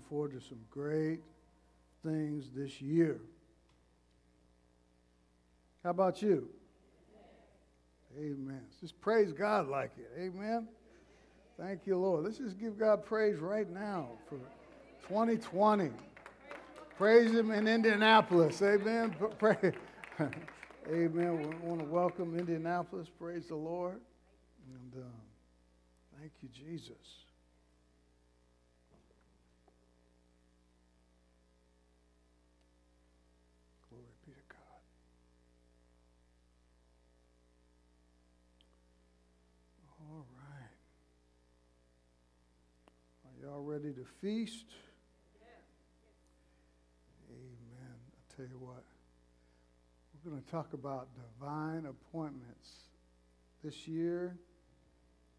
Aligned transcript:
looking 0.00 0.08
forward 0.08 0.32
to 0.32 0.40
some 0.40 0.60
great 0.70 1.20
things 2.04 2.46
this 2.54 2.80
year. 2.80 3.20
How 5.84 5.90
about 5.90 6.22
you? 6.22 6.48
Amen. 8.18 8.62
Just 8.80 9.00
praise 9.00 9.32
God 9.32 9.68
like 9.68 9.92
it. 9.98 10.10
Amen. 10.18 10.68
Thank 11.58 11.86
you, 11.86 11.96
Lord. 11.96 12.24
Let's 12.24 12.38
just 12.38 12.58
give 12.58 12.78
God 12.78 13.04
praise 13.04 13.38
right 13.38 13.68
now 13.70 14.08
for 14.28 14.38
2020. 15.08 15.90
Praise 16.96 17.30
Him 17.30 17.50
in 17.50 17.68
Indianapolis. 17.68 18.62
Amen. 18.62 19.14
Pray. 19.38 19.72
Amen. 20.88 21.56
We 21.62 21.68
want 21.68 21.80
to 21.80 21.86
welcome 21.86 22.38
Indianapolis. 22.38 23.08
Praise 23.18 23.48
the 23.48 23.56
Lord. 23.56 24.00
And 24.74 25.02
um, 25.02 25.12
thank 26.18 26.32
you, 26.42 26.48
Jesus. 26.48 27.20
Glory 33.90 34.04
be 34.24 34.32
to 34.32 34.38
God. 34.48 34.80
All 40.08 40.26
right. 40.38 40.76
Are 43.24 43.39
y'all 43.50 43.62
ready 43.62 43.92
to 43.92 44.04
feast? 44.20 44.66
Amen. 47.28 47.96
I 48.12 48.36
tell 48.36 48.46
you 48.46 48.58
what, 48.60 48.84
we're 50.14 50.30
going 50.30 50.40
to 50.40 50.50
talk 50.50 50.72
about 50.72 51.08
divine 51.16 51.86
appointments 51.86 52.70
this 53.64 53.88
year. 53.88 54.36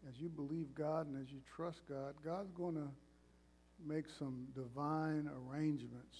As 0.06 0.20
you 0.20 0.28
believe 0.28 0.74
God 0.74 1.06
and 1.06 1.22
as 1.22 1.32
you 1.32 1.38
trust 1.56 1.80
God, 1.88 2.14
God's 2.22 2.50
going 2.50 2.74
to 2.74 2.88
make 3.86 4.04
some 4.18 4.46
divine 4.54 5.30
arrangements 5.48 6.18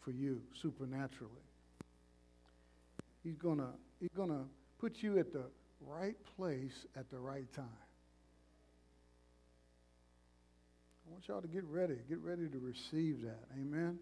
for 0.00 0.12
you 0.12 0.40
supernaturally. 0.60 1.32
He's 3.24 3.36
going 3.36 3.58
to 3.58 3.68
he's 3.98 4.10
going 4.14 4.30
to 4.30 4.44
put 4.78 5.02
you 5.02 5.18
at 5.18 5.32
the 5.32 5.44
right 5.80 6.16
place 6.36 6.86
at 6.96 7.10
the 7.10 7.18
right 7.18 7.52
time. 7.52 7.66
I 11.06 11.12
want 11.12 11.26
y'all 11.28 11.42
to 11.42 11.48
get 11.48 11.64
ready. 11.64 11.96
Get 12.08 12.20
ready 12.20 12.48
to 12.48 12.58
receive 12.58 13.22
that. 13.22 13.44
Amen. 13.54 13.98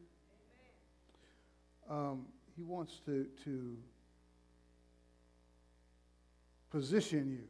Amen. 1.89 1.98
Um, 2.11 2.27
he 2.57 2.62
wants 2.62 3.01
to, 3.07 3.27
to 3.45 3.77
position 6.70 7.31
you 7.31 7.48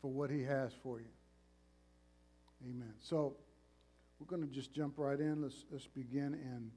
for 0.00 0.10
what 0.10 0.30
he 0.30 0.42
has 0.42 0.72
for 0.82 1.00
you. 1.00 1.06
Amen. 2.64 2.94
So 3.02 3.36
we're 4.18 4.26
going 4.26 4.48
to 4.48 4.54
just 4.54 4.72
jump 4.72 4.94
right 4.96 5.18
in. 5.18 5.42
Let's, 5.42 5.64
let's 5.70 5.86
begin 5.86 6.34
in 6.34 6.70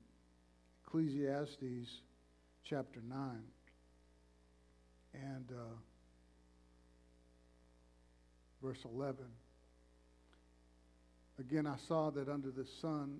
Ecclesiastes 0.85 2.01
chapter 2.63 3.01
9. 3.07 3.17
And 5.13 5.51
uh, 5.51 5.75
verse 8.61 8.79
11. 8.93 9.15
Again, 11.39 11.65
I 11.65 11.75
saw 11.87 12.09
that 12.11 12.27
under 12.27 12.51
the 12.51 12.65
sun, 12.81 13.19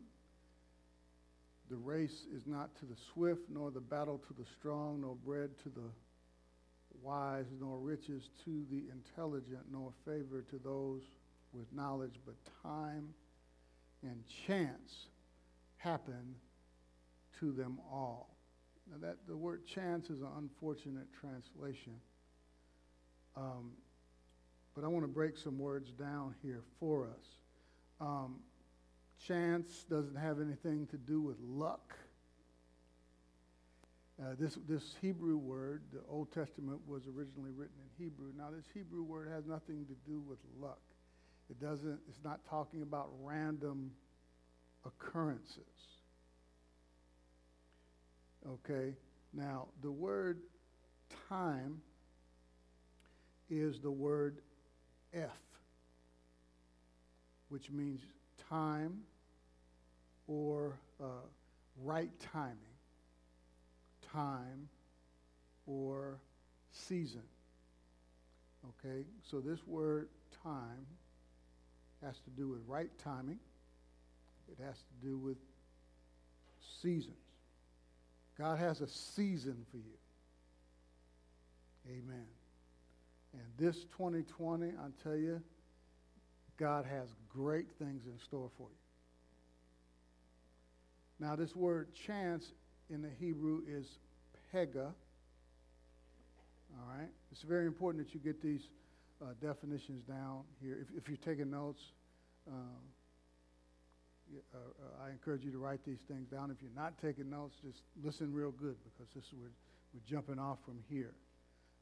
the 1.69 1.77
race 1.77 2.25
is 2.35 2.45
not 2.45 2.75
to 2.79 2.85
the 2.85 2.97
swift, 3.13 3.43
nor 3.49 3.71
the 3.71 3.79
battle 3.79 4.21
to 4.27 4.33
the 4.33 4.45
strong, 4.59 5.01
nor 5.01 5.15
bread 5.15 5.51
to 5.63 5.69
the 5.69 5.89
wise, 7.01 7.45
nor 7.59 7.77
riches 7.77 8.29
to 8.43 8.65
the 8.69 8.83
intelligent, 8.91 9.61
nor 9.71 9.93
favor 10.05 10.43
to 10.49 10.59
those 10.63 11.01
with 11.53 11.71
knowledge, 11.71 12.19
but 12.25 12.35
time 12.61 13.09
and 14.03 14.23
chance 14.47 15.07
happen 15.77 16.35
to 17.39 17.51
them 17.51 17.79
all. 17.91 18.35
Now 18.91 18.97
that 19.07 19.17
the 19.27 19.37
word 19.37 19.65
chance 19.65 20.09
is 20.09 20.21
an 20.21 20.29
unfortunate 20.37 21.07
translation. 21.19 21.93
Um, 23.37 23.71
but 24.75 24.83
I 24.83 24.87
want 24.87 25.03
to 25.03 25.11
break 25.11 25.37
some 25.37 25.57
words 25.57 25.91
down 25.91 26.35
here 26.41 26.63
for 26.79 27.05
us. 27.05 27.25
Um, 28.01 28.37
chance 29.25 29.85
doesn't 29.89 30.15
have 30.15 30.39
anything 30.39 30.87
to 30.87 30.97
do 30.97 31.21
with 31.21 31.37
luck. 31.41 31.95
Uh, 34.21 34.35
this, 34.37 34.57
this 34.67 34.95
Hebrew 35.01 35.37
word, 35.37 35.83
the 35.93 36.01
Old 36.09 36.31
Testament 36.33 36.79
was 36.85 37.03
originally 37.07 37.51
written 37.51 37.75
in 37.79 38.03
Hebrew. 38.03 38.31
Now, 38.37 38.49
this 38.53 38.65
Hebrew 38.73 39.03
word 39.03 39.29
has 39.29 39.45
nothing 39.45 39.85
to 39.85 39.95
do 40.09 40.19
with 40.19 40.39
luck. 40.59 40.81
It 41.49 41.59
doesn't, 41.61 41.99
it's 42.07 42.23
not 42.23 42.41
talking 42.49 42.81
about 42.81 43.09
random 43.21 43.91
occurrences. 44.85 45.63
Okay? 48.47 48.93
Now, 49.33 49.67
the 49.81 49.91
word 49.91 50.39
time 51.29 51.81
is 53.49 53.79
the 53.79 53.91
word 53.91 54.41
eth, 55.13 55.48
which 57.49 57.69
means 57.71 58.01
time 58.49 58.99
or 60.27 60.73
uh, 61.01 61.05
right 61.83 62.11
timing, 62.31 62.57
time 64.13 64.69
or 65.65 66.19
season. 66.71 67.23
Okay? 68.69 69.03
So 69.29 69.39
this 69.39 69.59
word 69.67 70.07
time 70.43 70.85
has 72.03 72.15
to 72.19 72.29
do 72.31 72.47
with 72.47 72.59
right 72.67 72.89
timing. 73.03 73.39
It 74.51 74.63
has 74.63 74.75
to 74.75 75.07
do 75.07 75.17
with 75.17 75.37
seasons. 76.81 77.15
God 78.37 78.57
has 78.59 78.81
a 78.81 78.87
season 78.87 79.65
for 79.69 79.77
you. 79.77 79.83
Amen. 81.87 82.25
And 83.33 83.43
this 83.57 83.75
2020, 83.97 84.67
I 84.67 84.71
tell 85.03 85.15
you, 85.15 85.41
God 86.59 86.85
has 86.85 87.07
great 87.29 87.67
things 87.79 88.05
in 88.05 88.19
store 88.19 88.49
for 88.57 88.67
you. 88.69 88.75
Now, 91.25 91.35
this 91.35 91.55
word 91.55 91.87
chance 91.93 92.51
in 92.89 93.01
the 93.01 93.09
Hebrew 93.19 93.61
is 93.67 93.85
pega. 94.53 94.91
All 96.77 96.97
right? 96.97 97.09
It's 97.31 97.41
very 97.43 97.65
important 97.65 98.05
that 98.05 98.13
you 98.13 98.19
get 98.19 98.41
these 98.41 98.69
uh, 99.21 99.27
definitions 99.41 100.03
down 100.03 100.41
here. 100.61 100.77
If, 100.81 100.97
if, 100.97 101.07
you're 101.07 101.17
taking 101.17 101.51
notes, 101.51 101.81
um, 102.47 102.77
uh, 104.53 104.57
uh, 104.57 105.05
I 105.05 105.09
encourage 105.09 105.43
you 105.43 105.51
to 105.51 105.57
write 105.57 105.83
these 105.85 105.99
things 106.07 106.27
down. 106.27 106.51
If 106.51 106.61
you're 106.61 106.71
not 106.75 106.93
taking 107.01 107.29
notes, 107.29 107.55
just 107.65 107.83
listen 108.03 108.33
real 108.33 108.51
good 108.51 108.75
because 108.83 109.11
this 109.15 109.25
is 109.25 109.33
where 109.33 109.49
we're 109.93 110.07
jumping 110.07 110.39
off 110.39 110.59
from 110.65 110.79
here. 110.89 111.13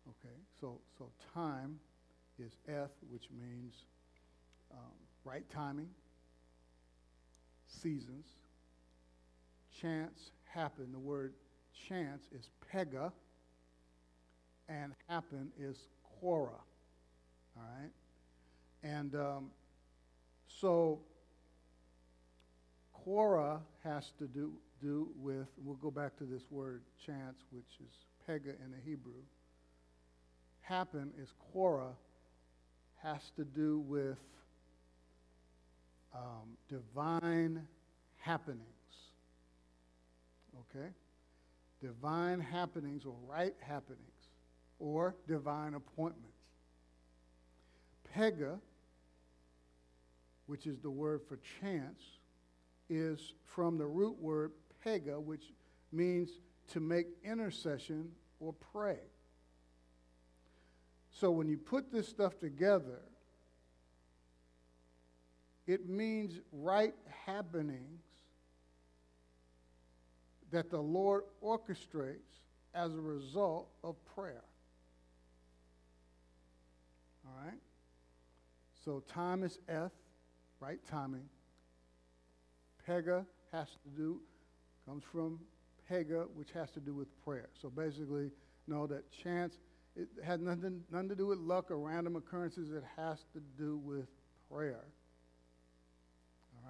Okay, 0.08 0.36
so 0.62 0.80
so 0.98 1.10
time 1.34 1.80
is 2.40 2.54
eth, 2.68 2.96
which 3.12 3.26
means 3.38 3.74
um, 4.72 4.94
right 5.24 5.48
timing, 5.50 5.90
seasons. 7.68 8.26
Chance, 9.82 10.32
happen. 10.46 10.92
The 10.92 11.00
word 11.00 11.34
chance 11.88 12.24
is 12.32 12.50
pega, 12.74 13.12
and 14.68 14.94
happen 15.08 15.52
is 15.60 15.78
quora. 16.22 16.60
All 17.56 17.64
right, 17.80 17.92
and 18.84 19.16
um, 19.16 19.52
so 20.48 21.00
quora 23.08 23.60
has 23.84 24.12
to 24.20 24.26
do, 24.28 24.52
do 24.82 25.08
with, 25.20 25.48
we'll 25.64 25.76
go 25.76 25.92
back 25.92 26.18
to 26.18 26.24
this 26.24 26.44
word 26.50 26.82
chance, 27.06 27.38
which 27.52 27.80
is 27.80 27.94
pega 28.28 28.54
in 28.64 28.72
the 28.72 28.78
Hebrew. 28.86 29.22
Happen 30.62 31.12
is 31.22 31.30
quora, 31.56 31.92
has 33.02 33.32
to 33.38 33.46
do 33.46 33.80
with 33.88 34.18
um, 36.14 36.58
divine 36.70 37.68
happenings. 38.18 38.62
Okay? 40.76 40.88
Divine 41.82 42.40
happenings 42.40 43.06
or 43.06 43.16
right 43.28 43.54
happenings 43.60 44.02
or 44.80 45.16
divine 45.28 45.74
appointments. 45.74 46.38
Pega, 48.16 48.60
which 50.48 50.66
is 50.66 50.80
the 50.80 50.90
word 50.90 51.22
for 51.28 51.40
chance, 51.62 52.02
is 52.90 53.34
from 53.44 53.78
the 53.78 53.86
root 53.86 54.18
word 54.20 54.52
pega, 54.86 55.22
which 55.22 55.54
means 55.92 56.30
to 56.72 56.80
make 56.80 57.08
intercession 57.24 58.10
or 58.40 58.54
pray. 58.72 59.00
So 61.10 61.32
when 61.32 61.48
you 61.48 61.58
put 61.58 61.92
this 61.92 62.08
stuff 62.08 62.40
together, 62.40 63.00
it 65.68 65.88
means 65.90 66.40
right 66.52 66.94
happenings 67.26 68.02
that 70.52 70.70
the 70.72 70.80
Lord 70.80 71.24
orchestrates 71.44 72.42
as 72.74 72.96
a 72.96 73.02
result 73.02 73.68
of 73.84 73.96
prayer. 74.16 74.44
All 77.26 77.46
right? 77.46 77.60
So 78.86 79.04
time 79.14 79.44
is 79.44 79.60
eth, 79.68 79.92
right 80.62 80.80
timing 80.90 81.28
Pega 82.88 83.26
has 83.52 83.68
to 83.68 83.90
do, 83.96 84.22
comes 84.88 85.04
from 85.12 85.40
Pega, 85.92 86.28
which 86.36 86.52
has 86.54 86.72
to 86.72 86.80
do 86.80 86.94
with 86.94 87.08
prayer. 87.24 87.50
So 87.62 87.70
basically, 87.70 88.32
know 88.68 88.88
that 88.88 89.12
chance, 89.12 89.58
it 89.96 90.08
has 90.24 90.40
nothing, 90.40 90.84
nothing 90.92 91.10
to 91.10 91.16
do 91.16 91.28
with 91.28 91.40
luck 91.40 91.72
or 91.72 91.78
random 91.78 92.16
occurrences. 92.16 92.72
It 92.72 92.84
has 92.96 93.26
to 93.34 93.42
do 93.58 93.78
with 93.78 94.08
prayer. 94.52 94.86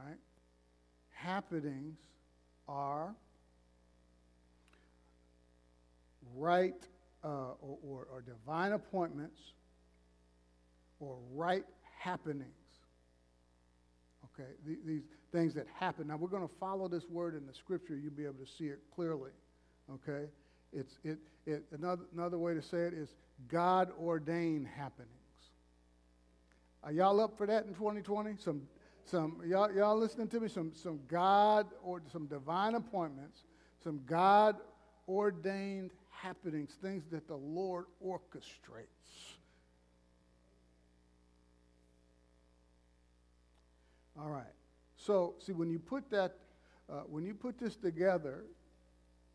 Right? 0.05 0.17
Happenings 1.11 1.97
are 2.67 3.15
right 6.35 6.75
uh, 7.23 7.53
or, 7.61 7.77
or, 7.83 8.07
or 8.11 8.21
divine 8.21 8.73
appointments 8.73 9.39
or 10.99 11.17
right 11.33 11.63
happenings. 11.99 12.51
Okay, 14.39 14.49
these 14.85 15.01
things 15.31 15.55
that 15.55 15.65
happen. 15.79 16.07
Now 16.07 16.17
we're 16.17 16.27
going 16.27 16.47
to 16.47 16.53
follow 16.59 16.87
this 16.87 17.03
word 17.09 17.35
in 17.35 17.47
the 17.47 17.53
scripture. 17.53 17.95
You'll 17.95 18.11
be 18.11 18.25
able 18.25 18.45
to 18.45 18.51
see 18.57 18.65
it 18.65 18.79
clearly. 18.93 19.31
Okay, 19.91 20.29
it's 20.73 20.93
it 21.03 21.17
it 21.45 21.63
another 21.71 22.03
another 22.13 22.37
way 22.37 22.53
to 22.53 22.61
say 22.61 22.79
it 22.79 22.93
is 22.93 23.09
God 23.47 23.89
ordained 23.99 24.67
happenings. 24.67 25.11
Are 26.83 26.91
y'all 26.91 27.19
up 27.19 27.37
for 27.37 27.47
that 27.47 27.65
in 27.65 27.73
2020? 27.73 28.35
Some 28.43 28.61
some 29.09 29.41
y'all 29.45 29.71
y'all 29.73 29.97
listening 29.97 30.27
to 30.29 30.39
me? 30.39 30.47
Some 30.47 30.73
some 30.73 30.99
God 31.07 31.67
or 31.83 32.01
some 32.11 32.27
divine 32.27 32.75
appointments, 32.75 33.43
some 33.83 34.01
God 34.05 34.57
ordained 35.07 35.91
happenings, 36.09 36.75
things 36.81 37.03
that 37.11 37.27
the 37.27 37.35
Lord 37.35 37.85
orchestrates. 38.05 39.37
All 44.19 44.29
right. 44.29 44.45
So, 44.95 45.35
see, 45.39 45.53
when 45.53 45.69
you 45.69 45.79
put 45.79 46.09
that, 46.09 46.35
uh, 46.89 47.01
when 47.01 47.23
you 47.23 47.33
put 47.33 47.59
this 47.59 47.75
together, 47.75 48.45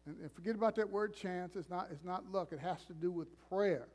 and, 0.07 0.17
and, 0.21 0.33
forget 0.33 0.57
about 0.57 0.75
that 0.77 0.91
word 0.91 1.15
chance. 1.15 1.55
It's 1.55 1.71
not. 1.71 1.89
It's 1.93 2.05
not 2.05 2.31
luck. 2.31 2.53
It 2.53 2.59
has 2.59 2.85
to 2.87 2.93
do 2.93 3.13
with 3.13 3.29
prayer. 3.49 3.87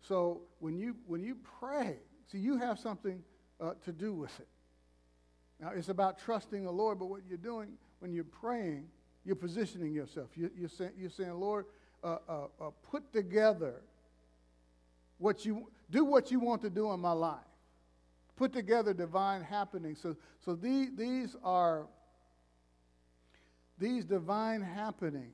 So 0.00 0.42
when 0.58 0.76
you 0.76 0.96
when 1.06 1.22
you 1.22 1.36
pray, 1.60 1.98
see, 2.30 2.38
you 2.38 2.58
have 2.58 2.78
something 2.78 3.22
uh, 3.60 3.74
to 3.84 3.92
do 3.92 4.12
with 4.12 4.38
it. 4.40 4.48
Now 5.60 5.70
it's 5.74 5.88
about 5.88 6.18
trusting 6.18 6.64
the 6.64 6.70
Lord. 6.70 6.98
But 6.98 7.06
what 7.06 7.22
you're 7.28 7.38
doing 7.38 7.70
when 8.00 8.12
you're 8.12 8.24
praying, 8.24 8.88
you're 9.24 9.36
positioning 9.36 9.92
yourself. 9.92 10.28
You, 10.34 10.50
you're 10.56 10.68
saying, 10.68 10.92
you're 10.98 11.10
saying, 11.10 11.32
Lord, 11.34 11.66
uh, 12.04 12.18
uh, 12.28 12.46
uh 12.60 12.70
put 12.90 13.12
together 13.12 13.82
what 15.18 15.44
you 15.44 15.68
do. 15.90 16.04
What 16.04 16.30
you 16.30 16.40
want 16.40 16.62
to 16.62 16.70
do 16.70 16.92
in 16.92 17.00
my 17.00 17.12
life 17.12 17.40
put 18.36 18.52
together 18.52 18.92
divine 18.92 19.42
happenings. 19.42 19.98
So, 20.00 20.14
so 20.44 20.54
these, 20.54 20.90
these 20.96 21.34
are 21.42 21.86
these 23.78 24.04
divine 24.04 24.62
happenings, 24.62 25.32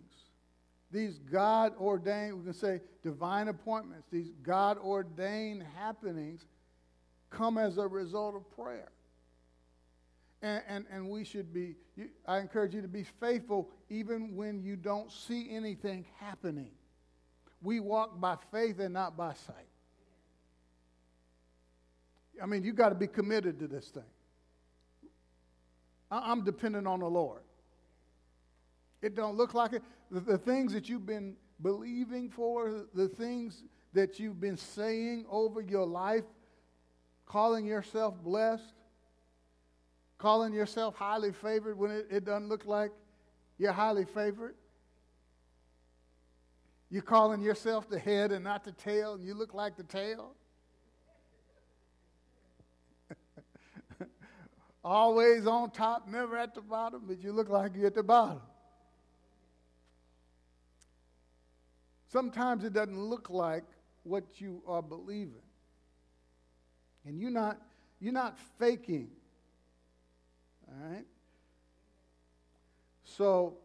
these 0.91 1.19
God 1.19 1.75
ordained, 1.79 2.39
we 2.39 2.45
can 2.45 2.55
say 2.55 2.81
divine 3.03 3.49
appointments, 3.49 4.07
these 4.11 4.31
God 4.43 4.79
ordained 4.79 5.65
happenings 5.77 6.47
come 7.31 7.59
as 7.59 7.79
a 7.79 7.87
result 7.87 8.35
of 8.35 8.51
prayer. 8.57 8.91
And, 10.43 10.63
and, 10.69 10.85
and 10.93 11.09
we 11.09 11.25
should 11.25 11.55
be, 11.55 11.77
I 12.27 12.39
encourage 12.39 12.75
you 12.75 12.83
to 12.83 12.89
be 12.89 13.05
faithful 13.21 13.71
even 13.89 14.35
when 14.35 14.63
you 14.63 14.75
don't 14.77 15.11
see 15.11 15.49
anything 15.51 16.05
happening. 16.19 16.73
We 17.63 17.79
walk 17.79 18.21
by 18.21 18.37
faith 18.51 18.81
and 18.81 18.93
not 18.93 19.17
by 19.17 19.35
sight. 19.35 19.69
I 22.43 22.47
mean, 22.47 22.65
you 22.65 22.73
got 22.73 22.89
to 22.89 22.95
be 22.97 23.07
committed 23.07 23.61
to 23.61 23.69
this 23.69 23.89
thing. 23.89 24.03
I'm 26.11 26.45
dependent 26.45 26.87
on 26.87 27.01
the 27.01 27.07
Lord. 27.07 27.43
It 29.01 29.15
don't 29.15 29.37
look 29.37 29.55
like 29.55 29.73
it. 29.73 29.83
The, 30.11 30.21
the, 30.21 30.39
things 30.39 30.73
that 30.75 30.89
you've 30.89 31.07
been 31.07 31.37
believing 31.63 32.29
for, 32.31 32.87
the 32.95 33.09
things 33.09 33.63
that 33.95 34.19
you've 34.19 34.41
been 34.41 34.57
saying 34.57 35.25
over 35.31 35.61
your 35.61 35.87
life, 35.87 36.25
calling 37.27 37.65
yourself 37.65 38.15
blessed, 38.23 38.75
calling 40.23 40.55
yourself 40.55 40.95
highly 40.95 41.33
favored 41.33 41.77
when 41.77 41.91
it, 41.91 42.07
it 42.09 42.25
doesn't 42.25 42.49
look 42.49 42.65
like 42.65 42.93
you're 43.59 43.73
highly 43.73 44.05
favored. 44.05 44.55
You're 46.91 47.03
calling 47.03 47.43
yourself 47.43 47.91
the 47.91 47.99
head 47.99 48.31
and 48.31 48.45
not 48.45 48.63
the 48.63 48.71
tail, 48.71 49.15
and 49.15 49.25
you 49.25 49.35
look 49.35 49.53
like 49.53 49.77
the 49.77 49.83
tail. 49.83 50.37
always 54.85 55.45
on 55.49 55.73
top, 55.73 56.07
never 56.07 56.37
at 56.37 56.55
the 56.55 56.61
bottom, 56.61 57.03
but 57.09 57.21
you 57.21 57.33
look 57.33 57.49
like 57.49 57.73
you're 57.75 57.89
at 57.89 57.97
the 57.97 58.05
bottom. 58.05 58.43
Sometimes 62.07 62.63
it 62.63 62.75
doesn't 62.75 62.97
look 62.97 63.29
like 63.29 63.65
what 64.05 64.41
you 64.41 64.63
are 64.69 64.83
believing. 64.83 65.43
And 67.05 67.19
you're 67.19 67.33
not, 67.33 67.61
you're 67.99 68.13
not 68.13 68.39
faking. 68.61 69.11
All 70.73 70.91
right? 70.91 71.05
So 73.05 73.59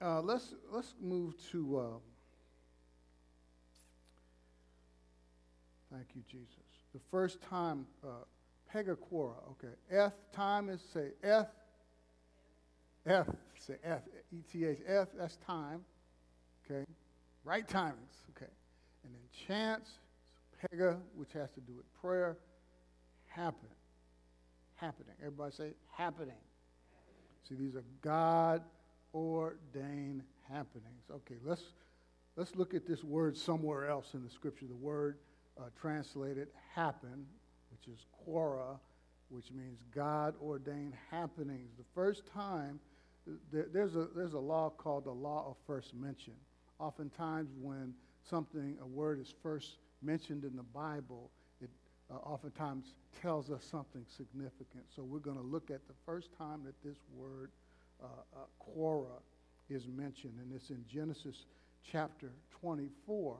uh, 0.00 0.20
let's, 0.20 0.54
let's 0.70 0.94
move 1.00 1.34
to. 1.50 1.78
Uh, 1.78 1.84
thank 5.92 6.06
you, 6.14 6.22
Jesus. 6.30 6.48
The 6.92 7.00
first 7.10 7.40
time 7.42 7.86
uh, 8.04 8.24
Pegaquora. 8.74 9.36
Okay. 9.52 9.74
Eth, 9.90 10.12
time 10.32 10.68
is, 10.68 10.80
say, 10.92 11.10
eth. 11.22 11.48
Eth, 13.06 13.30
say 13.58 13.74
eth, 13.84 14.02
E-T-H, 14.32 14.78
eth, 14.88 15.08
that's 15.16 15.36
time. 15.46 15.84
Okay. 16.64 16.84
Right 17.44 17.66
timings. 17.68 18.22
Okay. 18.36 18.50
And 19.04 19.12
then 19.14 19.46
chance, 19.46 19.90
pega, 20.58 20.98
which 21.14 21.32
has 21.34 21.50
to 21.52 21.60
do 21.60 21.74
with 21.76 21.92
prayer. 22.00 22.38
Happen. 23.26 23.68
Happening. 24.84 25.14
Everybody 25.20 25.54
say 25.56 25.70
happening. 25.96 26.34
See, 27.48 27.54
these 27.54 27.74
are 27.74 27.84
God 28.02 28.60
ordained 29.14 30.24
happenings. 30.46 31.04
Okay, 31.10 31.36
let's 31.42 31.62
let's 32.36 32.54
look 32.54 32.74
at 32.74 32.86
this 32.86 33.02
word 33.02 33.34
somewhere 33.34 33.88
else 33.88 34.12
in 34.12 34.22
the 34.22 34.28
scripture. 34.28 34.66
The 34.66 34.74
word 34.74 35.16
uh, 35.58 35.70
translated 35.80 36.48
happen 36.74 37.24
which 37.70 37.88
is 37.94 38.04
quora, 38.28 38.78
which 39.30 39.50
means 39.52 39.78
God 39.94 40.34
ordained 40.42 40.92
happenings. 41.10 41.70
The 41.78 41.84
first 41.94 42.26
time, 42.26 42.78
there's 43.50 43.96
a, 43.96 44.08
there's 44.14 44.34
a 44.34 44.38
law 44.38 44.68
called 44.68 45.06
the 45.06 45.12
law 45.12 45.46
of 45.48 45.56
first 45.66 45.94
mention. 45.94 46.34
Oftentimes, 46.78 47.48
when 47.58 47.94
something, 48.28 48.76
a 48.82 48.86
word 48.86 49.18
is 49.18 49.32
first 49.42 49.76
mentioned 50.02 50.44
in 50.44 50.56
the 50.56 50.62
Bible, 50.62 51.30
uh, 52.10 52.16
oftentimes 52.16 52.94
tells 53.20 53.50
us 53.50 53.64
something 53.64 54.04
significant. 54.16 54.84
So 54.94 55.02
we're 55.02 55.18
going 55.18 55.36
to 55.36 55.42
look 55.42 55.70
at 55.70 55.86
the 55.86 55.94
first 56.04 56.36
time 56.36 56.62
that 56.64 56.74
this 56.82 56.98
word, 57.14 57.50
uh, 58.02 58.06
uh, 58.36 58.38
quora, 58.62 59.20
is 59.70 59.86
mentioned, 59.88 60.34
and 60.40 60.52
it's 60.54 60.70
in 60.70 60.84
Genesis 60.88 61.46
chapter 61.90 62.30
24. 62.60 63.38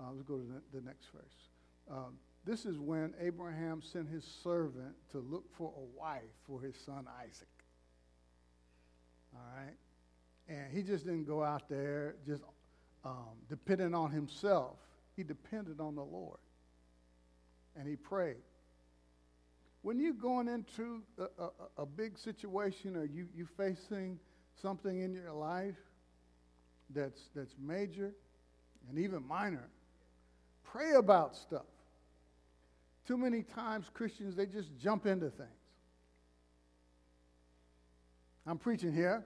Uh, 0.00 0.04
let's 0.12 0.26
go 0.26 0.36
to 0.36 0.42
the, 0.42 0.78
the 0.78 0.84
next 0.84 1.06
verse. 1.14 1.50
Um, 1.90 2.18
this 2.44 2.66
is 2.66 2.78
when 2.78 3.14
Abraham 3.20 3.80
sent 3.82 4.08
his 4.08 4.24
servant 4.42 4.94
to 5.12 5.18
look 5.18 5.44
for 5.56 5.72
a 5.76 5.98
wife 5.98 6.22
for 6.46 6.60
his 6.60 6.74
son 6.84 7.06
Isaac. 7.20 7.48
All 9.34 9.40
right? 9.56 9.76
And 10.48 10.72
he 10.72 10.82
just 10.82 11.04
didn't 11.06 11.24
go 11.24 11.42
out 11.42 11.68
there 11.68 12.16
just 12.26 12.42
um, 13.04 13.36
depending 13.48 13.94
on 13.94 14.10
himself. 14.10 14.76
He 15.16 15.22
depended 15.22 15.80
on 15.80 15.94
the 15.94 16.04
Lord. 16.04 16.38
And 17.76 17.88
he 17.88 17.96
prayed. 17.96 18.36
When 19.82 19.98
you're 19.98 20.14
going 20.14 20.48
into 20.48 21.02
a, 21.18 21.42
a, 21.42 21.50
a 21.82 21.86
big 21.86 22.18
situation 22.18 22.96
or 22.96 23.04
you, 23.04 23.28
you 23.34 23.46
facing 23.56 24.18
something 24.62 25.00
in 25.00 25.12
your 25.12 25.32
life 25.32 25.76
that's, 26.94 27.20
that's 27.34 27.54
major 27.60 28.12
and 28.88 28.98
even 28.98 29.26
minor, 29.26 29.68
pray 30.62 30.92
about 30.92 31.36
stuff. 31.36 31.66
Too 33.06 33.18
many 33.18 33.42
times, 33.42 33.90
Christians, 33.92 34.34
they 34.36 34.46
just 34.46 34.70
jump 34.78 35.04
into 35.04 35.28
things. 35.28 35.50
I'm 38.46 38.58
preaching 38.58 38.92
here. 38.92 39.24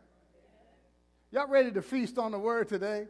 Y'all 1.31 1.49
ready 1.49 1.71
to 1.73 1.83
feast 1.83 2.19
on 2.19 2.33
the 2.33 2.39
word 2.39 2.69
today? 2.69 3.07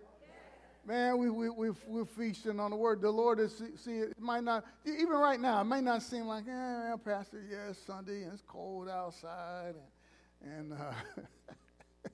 Man, 0.88 1.18
we, 1.18 1.28
we, 1.28 1.50
we, 1.50 1.70
we're 1.86 2.06
feasting 2.06 2.58
on 2.58 2.70
the 2.70 2.76
word. 2.76 3.02
The 3.02 3.10
Lord 3.10 3.38
is, 3.40 3.62
see, 3.76 3.98
it 3.98 4.18
might 4.18 4.42
not, 4.42 4.64
even 4.86 5.10
right 5.10 5.38
now, 5.38 5.60
it 5.60 5.64
may 5.64 5.82
not 5.82 6.02
seem 6.02 6.24
like, 6.24 6.44
eh, 6.48 6.50
well, 6.50 6.96
Pastor, 6.96 7.44
yeah, 7.46 7.74
Sunday 7.86 8.22
and 8.22 8.32
it's 8.32 8.42
cold 8.46 8.88
outside 8.88 9.74
and, 10.42 10.72
and 10.72 10.72
uh, 10.72 10.94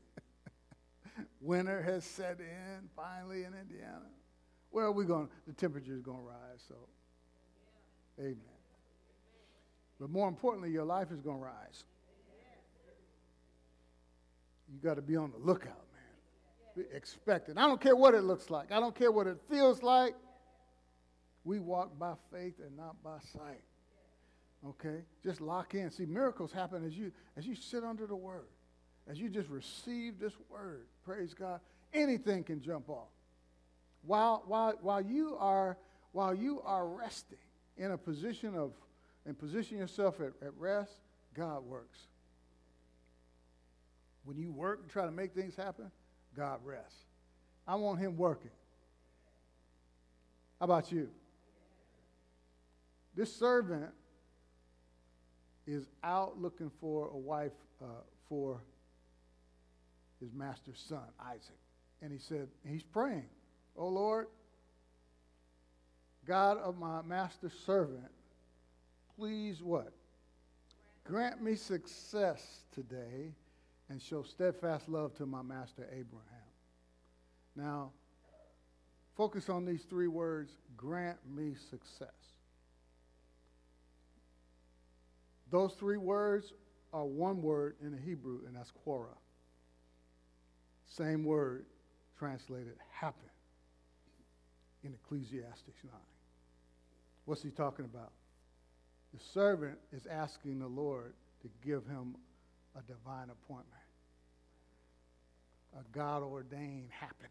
winter 1.40 1.83
has 1.83 2.04
set 2.04 2.40
in 2.40 2.88
finally 2.97 3.45
in 3.45 3.54
Indiana. 3.54 4.11
Well, 4.73 4.93
we're 4.93 5.04
going, 5.04 5.28
the 5.47 5.52
temperature 5.52 5.95
is 5.95 6.02
going 6.02 6.19
to 6.19 6.25
rise, 6.25 6.64
so 6.66 6.75
Amen. 8.19 8.37
But 10.00 10.11
more 10.11 10.26
importantly, 10.26 10.73
your 10.73 10.85
life 10.85 11.12
is 11.12 11.21
going 11.21 11.38
to 11.38 11.45
rise. 11.45 11.85
you 14.69 14.81
got 14.83 14.95
to 14.95 15.02
be 15.02 15.14
on 15.14 15.31
the 15.31 15.38
lookout, 15.38 15.87
Be. 16.76 16.83
I 16.87 17.38
don't 17.66 17.81
care 17.81 17.97
what 17.97 18.14
it 18.14 18.23
looks 18.23 18.50
like. 18.50 18.73
I 18.73 18.81
don't 18.81 18.95
care 18.95 19.12
what 19.12 19.26
it 19.26 19.38
feels 19.49 19.83
like. 19.83 20.14
We 21.45 21.61
walk 21.61 21.99
by 21.99 22.14
faith 22.33 22.54
and 22.64 22.76
not 22.76 23.02
by 23.02 23.19
sight. 23.33 23.62
Okay? 24.66 25.02
Just 25.23 25.40
lock 25.40 25.75
in. 25.75 25.90
See, 25.90 26.07
miracles 26.07 26.52
happen 26.52 26.85
as 26.85 26.97
you 26.97 27.12
as 27.37 27.47
you 27.47 27.54
sit 27.54 27.85
under 27.85 28.07
the 28.07 28.16
word. 28.16 28.49
As 29.09 29.19
you 29.19 29.28
just 29.28 29.50
receive 29.50 30.19
this 30.19 30.33
word. 30.49 30.87
Praise 31.04 31.35
God. 31.35 31.61
Anything 31.93 32.43
can 32.45 32.62
jump 32.62 32.88
off. 32.88 33.09
While 34.02 34.43
while 34.47 34.75
while 34.81 35.02
you 35.02 35.37
are 35.38 35.76
while 36.12 36.35
you 36.35 36.62
are 36.64 36.88
resting 36.88 37.38
in 37.76 37.90
a 37.90 37.99
position 37.99 38.54
of 38.54 38.73
and 39.26 39.38
position 39.38 39.78
yourself 39.78 40.21
at, 40.21 40.33
at 40.45 40.54
rest, 40.59 40.93
God 41.35 41.64
works. 41.64 41.99
When 44.25 44.38
you 44.38 44.50
work 44.50 44.81
and 44.83 44.90
try 44.90 45.04
to 45.04 45.12
make 45.12 45.35
things 45.35 45.57
happen, 45.57 45.90
God 46.37 46.61
rest. 46.64 47.07
I 47.67 47.75
want 47.76 48.00
him 48.00 48.17
working. 48.17 48.50
How 50.59 50.64
about 50.64 50.93
you? 50.93 51.09
This 53.14 53.35
servant 53.35 53.91
is 55.67 55.87
out 56.03 56.41
looking 56.41 56.71
for 56.81 57.09
a 57.09 57.17
wife 57.17 57.53
uh, 57.83 57.87
for 58.29 58.61
his 60.21 60.33
master's 60.33 60.83
son, 60.88 61.05
Isaac. 61.21 61.59
And 62.03 62.12
he 62.12 62.19
said, 62.19 62.49
he's 62.67 62.83
praying, 62.83 63.29
Oh 63.76 63.88
Lord, 63.88 64.26
God 66.26 66.59
of 66.59 66.79
my 66.79 67.03
master's 67.03 67.53
servant, 67.67 68.11
please 69.17 69.62
what? 69.62 69.93
Grant 71.05 71.43
me 71.43 71.55
success 71.55 72.61
today 72.73 73.33
and 73.88 74.00
show 74.00 74.23
steadfast 74.23 74.88
love 74.88 75.14
to 75.17 75.26
my 75.26 75.43
master 75.43 75.87
Abraham. 75.91 76.45
Now, 77.57 77.91
focus 79.17 79.49
on 79.49 79.64
these 79.64 79.83
three 79.83 80.09
words 80.09 80.53
grant 80.76 81.19
me 81.29 81.55
success. 81.71 82.09
Those 85.50 85.75
three 85.75 85.99
words 85.99 86.53
are 86.93 87.05
one 87.05 87.43
word 87.43 87.76
in 87.83 87.93
the 87.93 87.99
Hebrew, 87.99 88.41
and 88.47 88.57
that's 88.57 88.73
quora. 88.87 89.17
Same 90.88 91.25
word 91.25 91.67
translated 92.19 92.75
happen 92.91 93.29
in 94.83 94.95
Ecclesiastes 94.95 95.85
9. 95.85 95.93
What's 97.25 97.43
he 97.43 97.50
talking 97.50 97.85
about? 97.85 98.12
The 99.12 99.21
servant 99.33 99.79
is 99.93 100.07
asking 100.07 100.59
the 100.59 100.67
Lord 100.67 101.14
to 101.43 101.49
give 101.64 101.87
him 101.87 102.17
a 102.76 102.83
divine 102.83 103.31
appointment, 103.31 103.69
a 105.78 105.97
God 105.97 106.23
ordained 106.23 106.90
happening. 106.90 107.31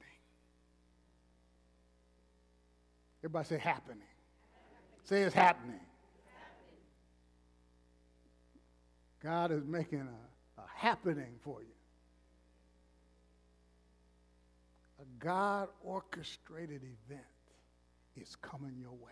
Everybody 3.22 3.48
say 3.48 3.58
happening. 3.58 4.02
Say 5.06 5.22
it's 5.22 5.36
happening. 5.36 5.80
God 9.22 9.52
is 9.52 9.64
making 9.66 10.02
a, 10.02 10.62
a 10.62 10.66
happening 10.76 11.36
for 11.42 11.62
you. 11.62 11.68
A 15.02 15.24
God 15.24 15.70
orchestrated 15.84 16.82
event 16.84 17.22
is 18.18 18.36
coming 18.36 18.76
your 18.80 18.92
way. 18.92 19.12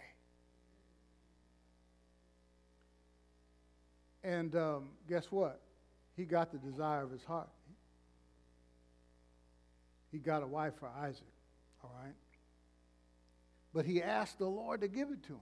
And 4.23 4.55
um, 4.55 4.89
guess 5.09 5.31
what? 5.31 5.61
He 6.21 6.27
got 6.27 6.51
the 6.51 6.59
desire 6.59 7.01
of 7.01 7.09
his 7.09 7.23
heart. 7.23 7.49
He 10.11 10.19
got 10.19 10.43
a 10.43 10.47
wife 10.47 10.73
for 10.79 10.87
Isaac, 10.87 11.25
all 11.83 11.91
right? 11.99 12.13
But 13.73 13.85
he 13.85 14.03
asked 14.03 14.37
the 14.37 14.45
Lord 14.45 14.81
to 14.81 14.87
give 14.87 15.09
it 15.09 15.23
to 15.23 15.33
him. 15.33 15.39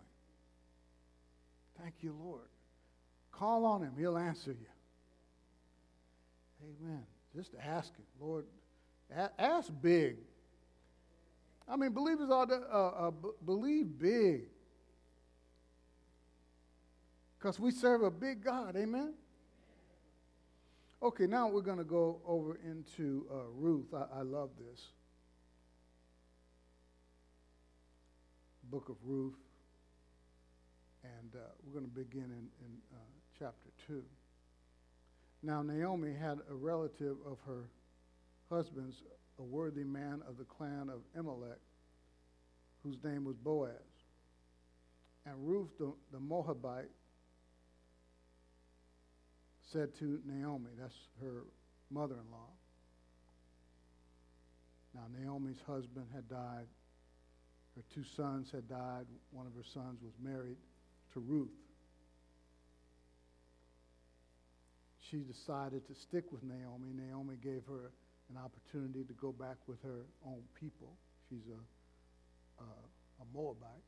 Thank 1.81 1.95
you, 2.00 2.15
Lord. 2.17 2.48
Call 3.33 3.65
on 3.65 3.81
him, 3.81 3.91
he'll 3.98 4.17
answer 4.17 4.51
you. 4.51 4.67
Amen. 6.63 7.03
Just 7.36 7.51
ask 7.62 7.93
him, 7.93 8.05
Lord, 8.21 8.45
ask 9.38 9.69
big. 9.81 10.15
I 11.67 11.75
mean, 11.75 11.91
believers 11.91 12.29
ought 12.29 12.48
to 12.48 12.62
uh, 12.74 13.07
uh, 13.07 13.12
b- 13.12 13.29
believe 13.45 14.00
big. 14.00 14.43
Because 17.38 17.59
we 17.59 17.71
serve 17.71 18.01
a 18.01 18.12
big 18.12 18.41
God, 18.41 18.77
amen? 18.77 19.15
Okay, 21.01 21.27
now 21.27 21.48
we're 21.48 21.62
going 21.62 21.77
to 21.77 21.86
go 21.86 22.20
over 22.27 22.60
into 22.65 23.25
uh, 23.32 23.48
Ruth. 23.56 23.94
I, 23.94 24.20
I, 24.20 24.22
love 24.22 24.50
this. 24.60 24.82
Book 28.70 28.89
of 28.89 28.98
Ruth. 29.06 29.38
And 31.03 31.36
uh, 31.36 31.48
we're 31.63 31.79
going 31.79 31.89
to 31.89 31.98
begin 31.98 32.25
in, 32.25 32.50
in 32.65 32.74
uh, 32.94 32.98
chapter 33.39 33.70
2. 33.88 34.03
Now, 35.41 35.62
Naomi 35.62 36.13
had 36.13 36.39
a 36.50 36.53
relative 36.53 37.15
of 37.25 37.38
her 37.48 37.70
husband's, 38.50 39.01
a 39.39 39.44
worthy 39.44 39.86
man 39.86 40.22
of 40.27 40.38
the 40.38 40.44
clan 40.44 40.89
of 40.89 41.00
Elimelech, 41.15 41.60
whose 42.84 42.98
name 43.06 43.24
was 43.24 43.38
Boaz. 43.38 43.72
And 45.25 45.36
Ruth 45.39 45.77
the, 45.79 45.94
the 46.12 46.20
Moabite 46.20 46.89
said 49.72 49.96
to 50.00 50.20
Naomi, 50.26 50.72
that's 50.80 50.96
her 51.22 51.44
mother 51.92 52.16
in 52.16 52.32
law. 52.32 52.50
Now, 54.96 55.06
Naomi's 55.20 55.62
husband 55.68 56.08
had 56.14 56.28
died. 56.28 56.66
Her 57.76 57.84
two 57.94 58.04
sons 58.04 58.52
had 58.52 58.68
died. 58.68 59.06
One 59.32 59.46
of 59.46 59.54
her 59.54 59.64
sons 59.64 60.00
was 60.02 60.14
married 60.22 60.58
to 61.14 61.20
Ruth. 61.20 61.50
she 65.10 65.18
decided 65.18 65.88
to 65.88 65.96
stick 65.96 66.32
with 66.32 66.44
Naomi. 66.44 66.94
Naomi 66.94 67.36
gave 67.44 67.64
her 67.68 67.92
an 68.30 68.38
opportunity 68.38 69.04
to 69.04 69.14
go 69.14 69.32
back 69.32 69.58
with 69.68 69.82
her 69.82 70.06
own 70.26 70.42
people. 70.60 70.94
She's 71.30 71.48
a, 71.50 72.64
a, 72.64 72.68
a 73.22 73.26
Moabite. 73.34 73.86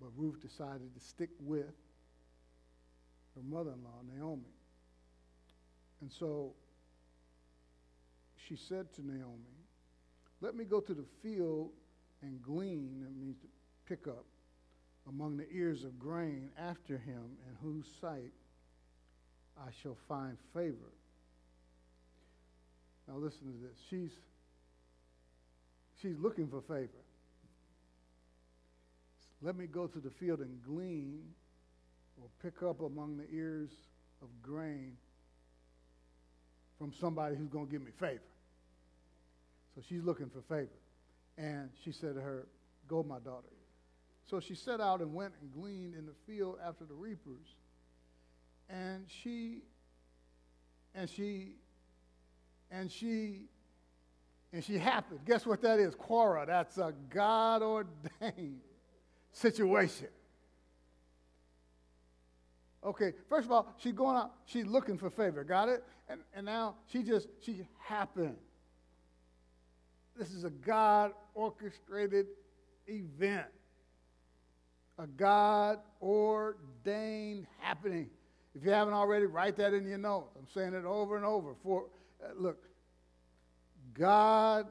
But 0.00 0.10
Ruth 0.16 0.40
decided 0.42 0.94
to 0.94 1.00
stick 1.00 1.30
with 1.40 1.74
her 3.34 3.42
mother 3.42 3.70
in 3.70 3.82
law, 3.82 4.00
Naomi. 4.14 4.52
And 6.02 6.10
so 6.10 6.52
she 8.48 8.56
said 8.56 8.92
to 8.94 9.06
Naomi, 9.06 9.56
Let 10.40 10.56
me 10.56 10.64
go 10.64 10.80
to 10.80 10.92
the 10.92 11.04
field 11.22 11.70
and 12.22 12.42
glean, 12.42 13.04
that 13.04 13.16
means 13.16 13.38
to 13.38 13.46
pick 13.88 14.08
up, 14.08 14.24
among 15.08 15.36
the 15.36 15.46
ears 15.52 15.84
of 15.84 15.98
grain 15.98 16.50
after 16.58 16.98
him, 16.98 17.22
in 17.48 17.56
whose 17.62 17.86
sight 18.00 18.32
I 19.56 19.70
shall 19.82 19.96
find 20.08 20.36
favor. 20.52 20.92
Now 23.06 23.16
listen 23.16 23.40
to 23.52 23.68
this. 23.68 23.78
She's 23.88 24.10
she's 26.00 26.18
looking 26.18 26.48
for 26.48 26.62
favor. 26.62 26.88
Let 29.40 29.56
me 29.56 29.66
go 29.66 29.86
to 29.86 29.98
the 29.98 30.10
field 30.10 30.40
and 30.40 30.60
glean 30.64 31.20
or 32.20 32.28
pick 32.42 32.62
up 32.62 32.80
among 32.80 33.18
the 33.18 33.28
ears 33.32 33.70
of 34.20 34.28
grain 34.42 34.96
from 36.82 36.92
somebody 36.92 37.36
who's 37.36 37.48
going 37.48 37.66
to 37.66 37.70
give 37.70 37.80
me 37.80 37.92
favor. 37.96 38.18
So 39.76 39.82
she's 39.88 40.02
looking 40.02 40.28
for 40.28 40.40
favor. 40.52 40.68
And 41.38 41.70
she 41.84 41.92
said 41.92 42.16
to 42.16 42.20
her, 42.20 42.48
Go, 42.88 43.04
my 43.04 43.20
daughter. 43.20 43.46
So 44.28 44.40
she 44.40 44.56
set 44.56 44.80
out 44.80 45.00
and 45.00 45.14
went 45.14 45.32
and 45.40 45.52
gleaned 45.52 45.94
in 45.94 46.06
the 46.06 46.14
field 46.26 46.56
after 46.66 46.84
the 46.84 46.94
reapers 46.94 47.54
and 48.68 49.04
she 49.06 49.62
and 50.96 51.08
she 51.08 51.52
and 52.72 52.90
she 52.90 53.42
and 54.52 54.64
she 54.64 54.76
happened. 54.76 55.20
Guess 55.24 55.46
what 55.46 55.62
that 55.62 55.78
is? 55.78 55.94
Quora. 55.94 56.48
That's 56.48 56.78
a 56.78 56.92
God 57.10 57.62
ordained 57.62 58.60
situation. 59.32 60.08
Okay, 62.84 63.12
first 63.28 63.46
of 63.46 63.52
all, 63.52 63.72
she's 63.78 63.92
going 63.92 64.16
out, 64.16 64.32
she's 64.44 64.66
looking 64.66 64.98
for 64.98 65.08
favor. 65.08 65.44
Got 65.44 65.68
it? 65.68 65.84
And, 66.08 66.20
and 66.34 66.44
now 66.44 66.74
she 66.86 67.02
just, 67.02 67.28
she 67.40 67.64
happened. 67.78 68.36
This 70.16 70.32
is 70.32 70.44
a 70.44 70.50
God 70.50 71.12
orchestrated 71.34 72.26
event, 72.86 73.46
a 74.98 75.06
God 75.06 75.78
ordained 76.02 77.46
happening. 77.60 78.10
If 78.54 78.64
you 78.64 78.70
haven't 78.70 78.94
already, 78.94 79.26
write 79.26 79.56
that 79.56 79.72
in 79.72 79.86
your 79.86 79.98
notes. 79.98 80.36
I'm 80.38 80.46
saying 80.52 80.74
it 80.74 80.84
over 80.84 81.16
and 81.16 81.24
over. 81.24 81.54
For 81.62 81.86
uh, 82.22 82.32
look, 82.36 82.58
God 83.94 84.66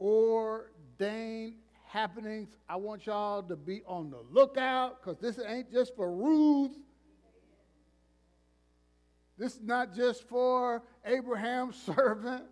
ordained 0.00 1.56
happenings. 1.86 2.56
I 2.68 2.76
want 2.76 3.04
y'all 3.04 3.42
to 3.42 3.56
be 3.56 3.82
on 3.86 4.10
the 4.10 4.22
lookout 4.30 5.02
because 5.02 5.18
this 5.18 5.38
ain't 5.46 5.70
just 5.70 5.94
for 5.94 6.10
Ruth. 6.10 6.72
This 9.42 9.56
is 9.56 9.62
not 9.64 9.92
just 9.92 10.22
for 10.28 10.84
Abraham's 11.04 11.74
servant. 11.96 12.44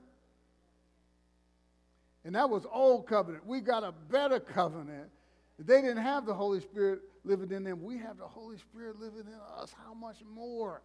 And 2.24 2.34
that 2.34 2.50
was 2.50 2.66
old 2.72 3.06
covenant. 3.06 3.46
We 3.46 3.60
got 3.60 3.84
a 3.84 3.92
better 4.10 4.40
covenant. 4.40 5.08
They 5.56 5.82
didn't 5.82 5.98
have 5.98 6.26
the 6.26 6.34
Holy 6.34 6.58
Spirit 6.58 7.02
living 7.22 7.52
in 7.52 7.62
them. 7.62 7.80
We 7.84 7.98
have 7.98 8.18
the 8.18 8.26
Holy 8.26 8.58
Spirit 8.58 8.98
living 8.98 9.20
in 9.20 9.38
us. 9.56 9.72
How 9.86 9.94
much 9.94 10.16
more? 10.34 10.82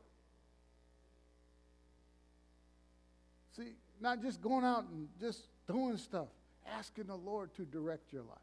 See, 3.58 3.74
not 4.00 4.22
just 4.22 4.44
going 4.44 4.64
out 4.64 4.86
and 4.88 5.08
just 5.20 5.48
doing 5.68 5.98
stuff, 5.98 6.28
asking 6.78 7.06
the 7.06 7.16
Lord 7.16 7.52
to 7.56 7.64
direct 7.64 8.14
your 8.14 8.22
life. 8.22 8.38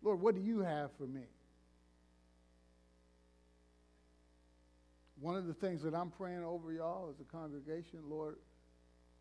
Lord, 0.00 0.20
what 0.20 0.36
do 0.36 0.40
you 0.40 0.60
have 0.60 0.92
for 0.96 1.08
me? 1.08 1.22
One 5.20 5.36
of 5.36 5.46
the 5.46 5.54
things 5.54 5.82
that 5.82 5.94
I'm 5.94 6.10
praying 6.10 6.44
over 6.44 6.72
y'all 6.72 7.10
as 7.10 7.20
a 7.20 7.30
congregation, 7.30 8.00
Lord, 8.08 8.36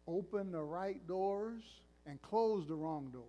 open 0.07 0.51
the 0.51 0.61
right 0.61 1.05
doors 1.07 1.61
and 2.05 2.21
close 2.21 2.67
the 2.67 2.75
wrong 2.75 3.09
doors. 3.11 3.25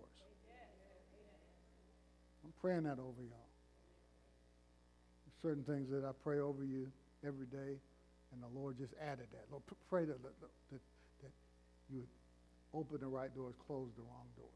I'm 2.43 2.53
praying 2.61 2.83
that 2.83 2.97
over 2.99 3.21
y'all. 3.21 3.37
Certain 5.41 5.63
things 5.63 5.89
that 5.89 6.05
I 6.05 6.11
pray 6.23 6.39
over 6.39 6.63
you 6.63 6.87
every 7.25 7.45
day, 7.47 7.79
and 8.31 8.41
the 8.41 8.59
Lord 8.59 8.77
just 8.77 8.93
added 9.01 9.27
that. 9.33 9.45
Lord, 9.49 9.63
pray 9.89 10.05
that, 10.05 10.21
that, 10.23 10.39
that, 10.39 10.79
that 11.23 11.31
you 11.91 11.99
would 11.99 12.79
open 12.79 12.99
the 13.01 13.07
right 13.07 13.33
doors, 13.35 13.55
close 13.67 13.89
the 13.97 14.03
wrong 14.03 14.27
doors. 14.37 14.49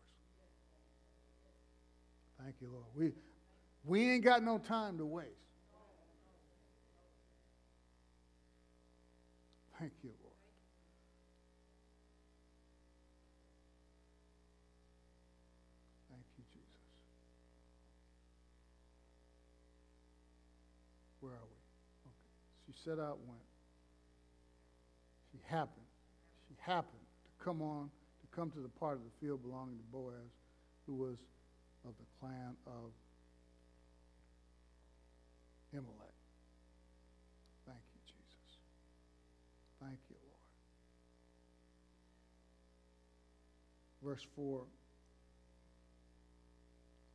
Thank 2.42 2.56
you, 2.62 2.70
Lord. 2.72 2.86
We, 2.96 3.12
we 3.84 4.12
ain't 4.12 4.24
got 4.24 4.44
no 4.44 4.58
time 4.58 4.98
to 5.00 5.06
waste. 5.06 5.30
Thank 9.80 9.92
you, 10.04 10.10
Lord. 10.24 10.34
Thank 16.10 16.24
you, 16.38 16.44
Jesus. 16.54 16.86
Where 21.20 21.34
are 21.34 21.44
we? 21.44 21.60
Okay. 22.08 22.32
She 22.68 22.74
set 22.84 23.00
out, 23.00 23.20
went. 23.28 23.42
She 25.32 25.40
happened. 25.50 25.86
She 26.48 26.56
happened 26.62 27.04
to 27.26 27.44
come 27.44 27.62
on, 27.62 27.90
to 28.22 28.28
come 28.36 28.50
to 28.52 28.60
the 28.60 28.70
part 28.80 28.96
of 28.96 29.04
the 29.04 29.12
field 29.20 29.44
belonging 29.44 29.78
to 29.78 29.84
Boaz, 29.92 30.32
who 30.88 30.96
was 30.96 31.18
of 31.86 31.94
the 32.00 32.06
clan 32.20 32.56
of 32.66 32.92
Elimelech. 35.74 36.16
Thank 37.68 37.84
you, 37.94 38.02
Jesus. 38.08 38.58
Thank 39.82 40.00
you, 40.10 40.16
Lord. 40.24 40.36
Verse 44.06 44.26
4 44.36 44.62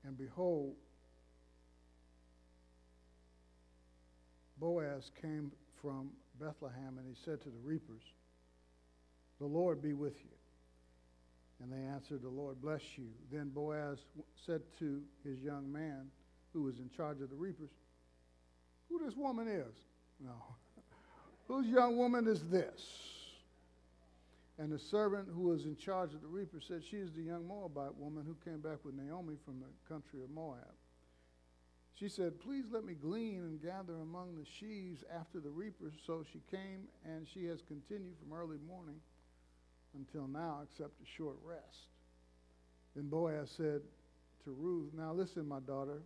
And 0.04 0.18
behold, 0.18 0.74
Boaz 4.58 5.10
came 5.22 5.52
from 5.80 6.10
Bethlehem, 6.40 6.98
and 6.98 7.06
he 7.06 7.14
said 7.24 7.40
to 7.42 7.48
the 7.48 7.58
reapers, 7.62 8.02
The 9.38 9.46
Lord 9.46 9.80
be 9.80 9.92
with 9.92 10.16
you. 10.24 10.30
And 11.62 11.70
they 11.72 11.92
answered, 11.92 12.22
The 12.22 12.28
Lord 12.28 12.60
bless 12.60 12.82
you. 12.96 13.08
Then 13.30 13.50
Boaz 13.50 13.98
said 14.46 14.62
to 14.80 15.00
his 15.24 15.38
young 15.38 15.70
man, 15.70 16.06
who 16.52 16.62
was 16.62 16.78
in 16.78 16.90
charge 16.96 17.20
of 17.20 17.30
the 17.30 17.36
reapers, 17.36 17.70
Who 18.88 18.98
this 19.04 19.16
woman 19.16 19.46
is? 19.46 19.74
No. 20.18 20.34
Whose 21.48 21.66
young 21.66 21.96
woman 21.96 22.26
is 22.26 22.42
this? 22.50 23.19
And 24.60 24.70
the 24.70 24.78
servant 24.78 25.26
who 25.34 25.40
was 25.40 25.64
in 25.64 25.74
charge 25.74 26.12
of 26.12 26.20
the 26.20 26.26
reapers 26.26 26.66
said, 26.68 26.82
She 26.84 26.98
is 26.98 27.10
the 27.12 27.22
young 27.22 27.48
Moabite 27.48 27.96
woman 27.96 28.26
who 28.26 28.36
came 28.44 28.60
back 28.60 28.84
with 28.84 28.94
Naomi 28.94 29.36
from 29.42 29.58
the 29.58 29.88
country 29.88 30.22
of 30.22 30.28
Moab. 30.28 30.76
She 31.94 32.10
said, 32.10 32.38
Please 32.38 32.66
let 32.70 32.84
me 32.84 32.92
glean 32.92 33.38
and 33.38 33.62
gather 33.62 33.94
among 34.02 34.36
the 34.36 34.44
sheaves 34.44 35.02
after 35.18 35.40
the 35.40 35.48
reapers. 35.48 35.94
So 36.06 36.22
she 36.30 36.42
came, 36.50 36.82
and 37.06 37.26
she 37.26 37.46
has 37.46 37.62
continued 37.62 38.16
from 38.18 38.36
early 38.36 38.58
morning 38.68 39.00
until 39.94 40.28
now, 40.28 40.60
except 40.62 40.92
a 41.02 41.06
short 41.16 41.36
rest. 41.42 41.88
Then 42.94 43.08
Boaz 43.08 43.50
said 43.56 43.80
to 44.44 44.50
Ruth, 44.50 44.90
Now 44.94 45.14
listen, 45.14 45.48
my 45.48 45.60
daughter, 45.60 46.02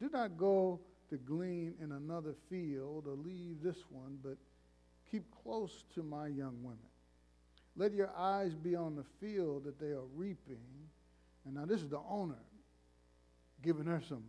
do 0.00 0.10
not 0.12 0.36
go 0.36 0.80
to 1.10 1.16
glean 1.16 1.74
in 1.80 1.92
another 1.92 2.34
field 2.50 3.06
or 3.06 3.14
leave 3.14 3.62
this 3.62 3.84
one, 3.88 4.18
but 4.20 4.36
keep 5.08 5.24
close 5.44 5.84
to 5.94 6.02
my 6.02 6.26
young 6.26 6.56
women. 6.64 6.80
Let 7.76 7.92
your 7.92 8.10
eyes 8.16 8.54
be 8.54 8.74
on 8.74 8.96
the 8.96 9.04
field 9.20 9.64
that 9.64 9.78
they 9.78 9.88
are 9.88 10.04
reaping. 10.14 10.62
And 11.44 11.54
now 11.54 11.66
this 11.66 11.82
is 11.82 11.90
the 11.90 12.00
owner 12.08 12.38
giving 13.62 13.86
her 13.86 14.02
some, 14.08 14.24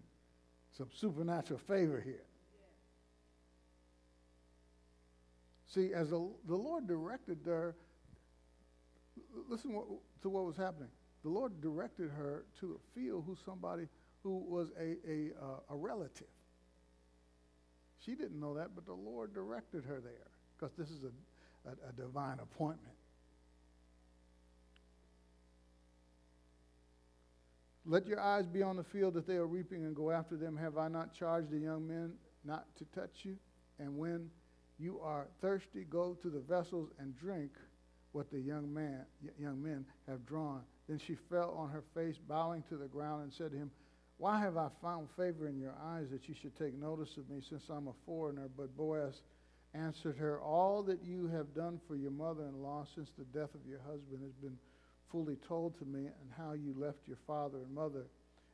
some 0.78 0.90
supernatural 0.94 1.60
favor 1.68 2.02
here. 2.04 2.24
See, 5.68 5.94
as 5.94 6.10
the, 6.10 6.30
the 6.48 6.56
Lord 6.56 6.88
directed 6.88 7.40
her 7.46 7.76
listen 9.50 9.74
what, 9.74 9.86
to 10.22 10.30
what 10.30 10.46
was 10.46 10.56
happening. 10.56 10.90
The 11.24 11.30
Lord 11.30 11.62
directed 11.62 12.10
her 12.10 12.46
to 12.60 12.80
a 12.80 13.00
field 13.00 13.24
who 13.26 13.36
somebody 13.46 13.88
who 14.24 14.38
was 14.48 14.70
a, 14.80 14.96
a, 15.10 15.30
uh, 15.42 15.74
a 15.74 15.76
relative. 15.76 16.28
She 18.06 18.16
didn't 18.16 18.40
know 18.40 18.54
that, 18.56 18.70
but 18.76 18.86
the 18.86 18.94
Lord 18.94 19.34
directed 19.34 19.84
her 19.86 20.00
there 20.00 20.32
because 20.56 20.76
this 20.78 20.90
is 20.90 21.02
a, 21.04 21.70
a, 21.70 21.90
a 21.90 21.94
divine 21.94 22.40
appointment. 22.40 22.97
Let 27.90 28.06
your 28.06 28.20
eyes 28.20 28.46
be 28.46 28.62
on 28.62 28.76
the 28.76 28.84
field 28.84 29.14
that 29.14 29.26
they 29.26 29.36
are 29.36 29.48
reaping 29.48 29.86
and 29.86 29.96
go 29.96 30.12
after 30.12 30.36
them. 30.36 30.58
Have 30.58 30.78
I 30.78 30.90
not 30.90 31.14
charged 31.14 31.50
the 31.50 31.58
young 31.58 31.88
men 31.88 32.14
not 32.44 32.66
to 32.80 32.86
touch 32.94 33.24
you? 33.24 33.38
And 33.80 33.98
when 33.98 34.30
you 34.78 35.00
are 35.00 35.28
thirsty, 35.42 35.86
go 35.90 36.14
to 36.22 36.30
the 36.30 36.42
vessels 36.42 36.90
and 37.00 37.18
drink 37.18 37.52
what 38.12 38.30
the 38.30 38.40
young 38.40 38.74
man, 38.74 39.06
young 39.40 39.64
men 39.64 39.86
have 40.06 40.26
drawn. 40.26 40.64
Then 40.90 41.00
she 41.00 41.16
fell 41.30 41.56
on 41.58 41.70
her 41.70 41.84
face, 41.94 42.18
bowing 42.18 42.62
to 42.68 42.76
the 42.76 42.88
ground, 42.88 43.24
and 43.24 43.34
said 43.34 43.52
to 43.52 43.58
him, 43.58 43.72
Why 44.18 44.38
have 44.40 44.58
I 44.58 44.68
found 44.82 45.08
favor 45.16 45.48
in 45.48 45.58
your 45.58 45.76
eyes 45.82 46.08
that 46.12 46.28
you 46.28 46.36
should 46.42 46.58
take 46.58 46.78
notice 46.78 47.16
of 47.16 47.30
me, 47.30 47.42
since 47.48 47.64
I'm 47.70 47.88
a 47.88 47.94
foreigner? 48.06 48.50
But 48.58 48.76
Boaz 48.76 49.22
answered 49.74 50.18
her, 50.18 50.42
All 50.42 50.84
that 50.84 51.06
you 51.06 51.28
have 51.28 51.54
done 51.54 51.80
for 51.88 51.96
your 51.96 52.12
mother-in-law 52.12 52.86
since 52.96 53.10
the 53.18 53.26
death 53.26 53.54
of 53.56 53.66
your 53.66 53.80
husband 53.80 54.20
has 54.24 54.34
been 54.42 54.58
fully 55.12 55.38
told 55.48 55.78
to 55.80 55.86
me, 55.86 56.00
and 56.00 56.32
how 56.38 56.54
you 56.54 56.74
left 56.78 57.08
your 57.08 57.18
father 57.26 57.60
and 57.60 57.74
mother 57.74 58.06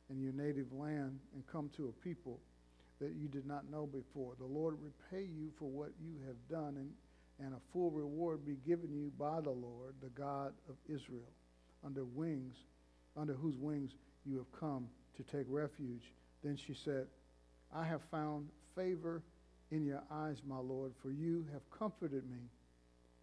and 0.08 0.20
your 0.20 0.32
native 0.32 0.72
land 0.72 1.18
and 1.34 1.46
come 1.46 1.70
to 1.76 1.88
a 1.88 2.04
people 2.04 2.40
that 3.00 3.14
you 3.14 3.28
did 3.28 3.46
not 3.46 3.70
know 3.70 3.86
before. 3.86 4.34
The 4.38 4.44
Lord 4.44 4.76
repay 4.80 5.24
you 5.24 5.50
for 5.58 5.68
what 5.68 5.90
you 6.00 6.14
have 6.26 6.36
done, 6.48 6.76
and 6.76 6.90
and 7.40 7.54
a 7.54 7.72
full 7.72 7.90
reward 7.90 8.46
be 8.46 8.56
given 8.66 8.92
you 8.92 9.10
by 9.18 9.40
the 9.40 9.50
Lord, 9.50 9.94
the 10.00 10.10
God 10.10 10.52
of 10.68 10.76
Israel, 10.88 11.32
under 11.84 12.04
wings, 12.04 12.54
under 13.16 13.34
whose 13.34 13.58
wings 13.58 13.90
you 14.24 14.36
have 14.36 14.52
come 14.58 14.86
to 15.16 15.22
take 15.24 15.46
refuge. 15.48 16.12
Then 16.42 16.56
she 16.56 16.74
said, 16.74 17.06
I 17.74 17.84
have 17.84 18.02
found 18.10 18.48
favor 18.76 19.22
in 19.70 19.84
your 19.84 20.02
eyes, 20.10 20.42
my 20.46 20.58
Lord, 20.58 20.92
for 21.02 21.10
you 21.10 21.44
have 21.52 21.68
comforted 21.76 22.28
me 22.30 22.50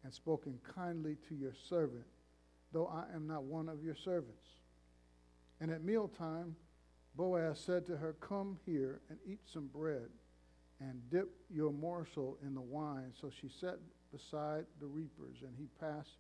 and 0.04 0.14
spoken 0.14 0.60
kindly 0.76 1.16
to 1.30 1.36
your 1.36 1.54
servant, 1.70 2.04
though 2.72 2.88
I 2.88 3.14
am 3.16 3.28
not 3.28 3.44
one 3.44 3.70
of 3.70 3.84
your 3.84 3.96
servants. 3.96 4.48
And 5.60 5.72
at 5.72 5.84
mealtime, 5.84 6.56
Boaz 7.16 7.60
said 7.60 7.86
to 7.88 7.98
her, 7.98 8.16
Come 8.20 8.58
here 8.66 9.02
and 9.10 9.20
eat 9.26 9.42
some 9.46 9.68
bread 9.68 10.10
and 10.80 11.10
dip 11.10 11.30
your 11.50 11.72
morsel 11.72 12.38
in 12.46 12.56
the 12.56 12.62
wine. 12.62 13.14
So 13.20 13.30
she 13.30 13.50
sat 13.50 13.78
beside 14.12 14.66
the 14.80 14.88
reapers, 14.88 15.38
and 15.42 15.54
he 15.58 15.68
passed 15.80 16.18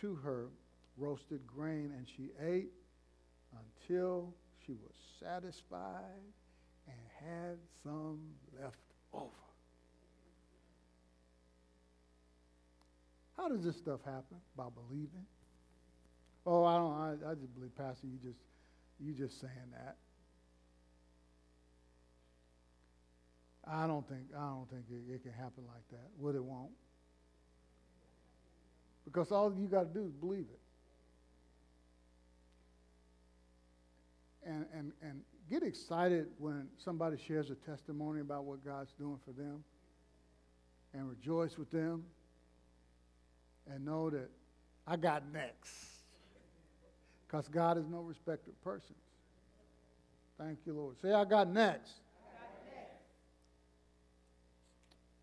to 0.00 0.14
her 0.16 0.48
roasted 0.96 1.46
grain, 1.46 1.92
and 1.96 2.06
she 2.16 2.30
ate 2.40 2.72
until 3.52 4.34
she 4.64 4.72
was 4.72 4.94
satisfied 5.20 6.22
and 6.86 6.96
had 7.30 7.58
some 7.82 8.20
left 8.60 8.78
over. 9.12 9.51
How 13.42 13.50
does 13.50 13.64
this 13.64 13.76
stuff 13.78 14.00
happen? 14.06 14.38
By 14.56 14.66
believing? 14.74 15.26
Oh, 16.46 16.64
I 16.64 16.78
don't. 16.78 16.94
I, 16.94 17.32
I 17.32 17.34
just 17.34 17.54
believe, 17.54 17.76
Pastor. 17.76 18.06
You 18.06 18.18
just, 18.22 18.40
you 19.00 19.14
just 19.14 19.40
saying 19.40 19.72
that. 19.72 19.96
I 23.66 23.86
don't 23.88 24.08
think 24.08 24.22
I 24.36 24.42
don't 24.42 24.70
think 24.70 24.84
it, 24.90 25.14
it 25.14 25.22
can 25.24 25.32
happen 25.32 25.64
like 25.68 25.88
that. 25.92 26.08
Would 26.18 26.36
it 26.36 26.44
won't? 26.44 26.72
Because 29.04 29.32
all 29.32 29.54
you 29.58 29.66
got 29.68 29.94
to 29.94 30.00
do 30.00 30.06
is 30.06 30.12
believe 30.12 30.46
it. 30.52 30.60
And, 34.48 34.66
and, 34.74 34.92
and 35.02 35.22
get 35.50 35.62
excited 35.64 36.28
when 36.38 36.68
somebody 36.78 37.18
shares 37.26 37.50
a 37.50 37.56
testimony 37.56 38.20
about 38.20 38.44
what 38.44 38.64
God's 38.64 38.92
doing 38.98 39.18
for 39.24 39.32
them. 39.32 39.64
and 40.94 41.08
rejoice 41.08 41.58
with 41.58 41.70
them 41.70 42.04
and 43.70 43.84
know 43.84 44.10
that 44.10 44.30
I 44.86 44.96
got 44.96 45.22
next. 45.32 45.74
Because 47.26 47.48
God 47.48 47.78
is 47.78 47.84
no 47.88 48.00
respecter 48.00 48.50
of 48.50 48.62
persons. 48.62 48.98
Thank 50.38 50.58
you, 50.66 50.74
Lord. 50.74 50.96
Say, 51.00 51.12
I 51.12 51.24
got 51.24 51.48
next. 51.48 51.92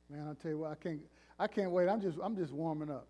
Man, 0.10 0.28
I 0.28 0.42
tell 0.42 0.52
you 0.52 0.58
what, 0.58 0.72
I 0.72 0.76
can't, 0.76 1.02
I 1.38 1.48
can't 1.48 1.72
wait. 1.72 1.88
I'm 1.88 2.02
just, 2.02 2.18
I'm 2.24 2.36
just 2.36 2.52
warming 2.52 2.90
up. 2.90 3.08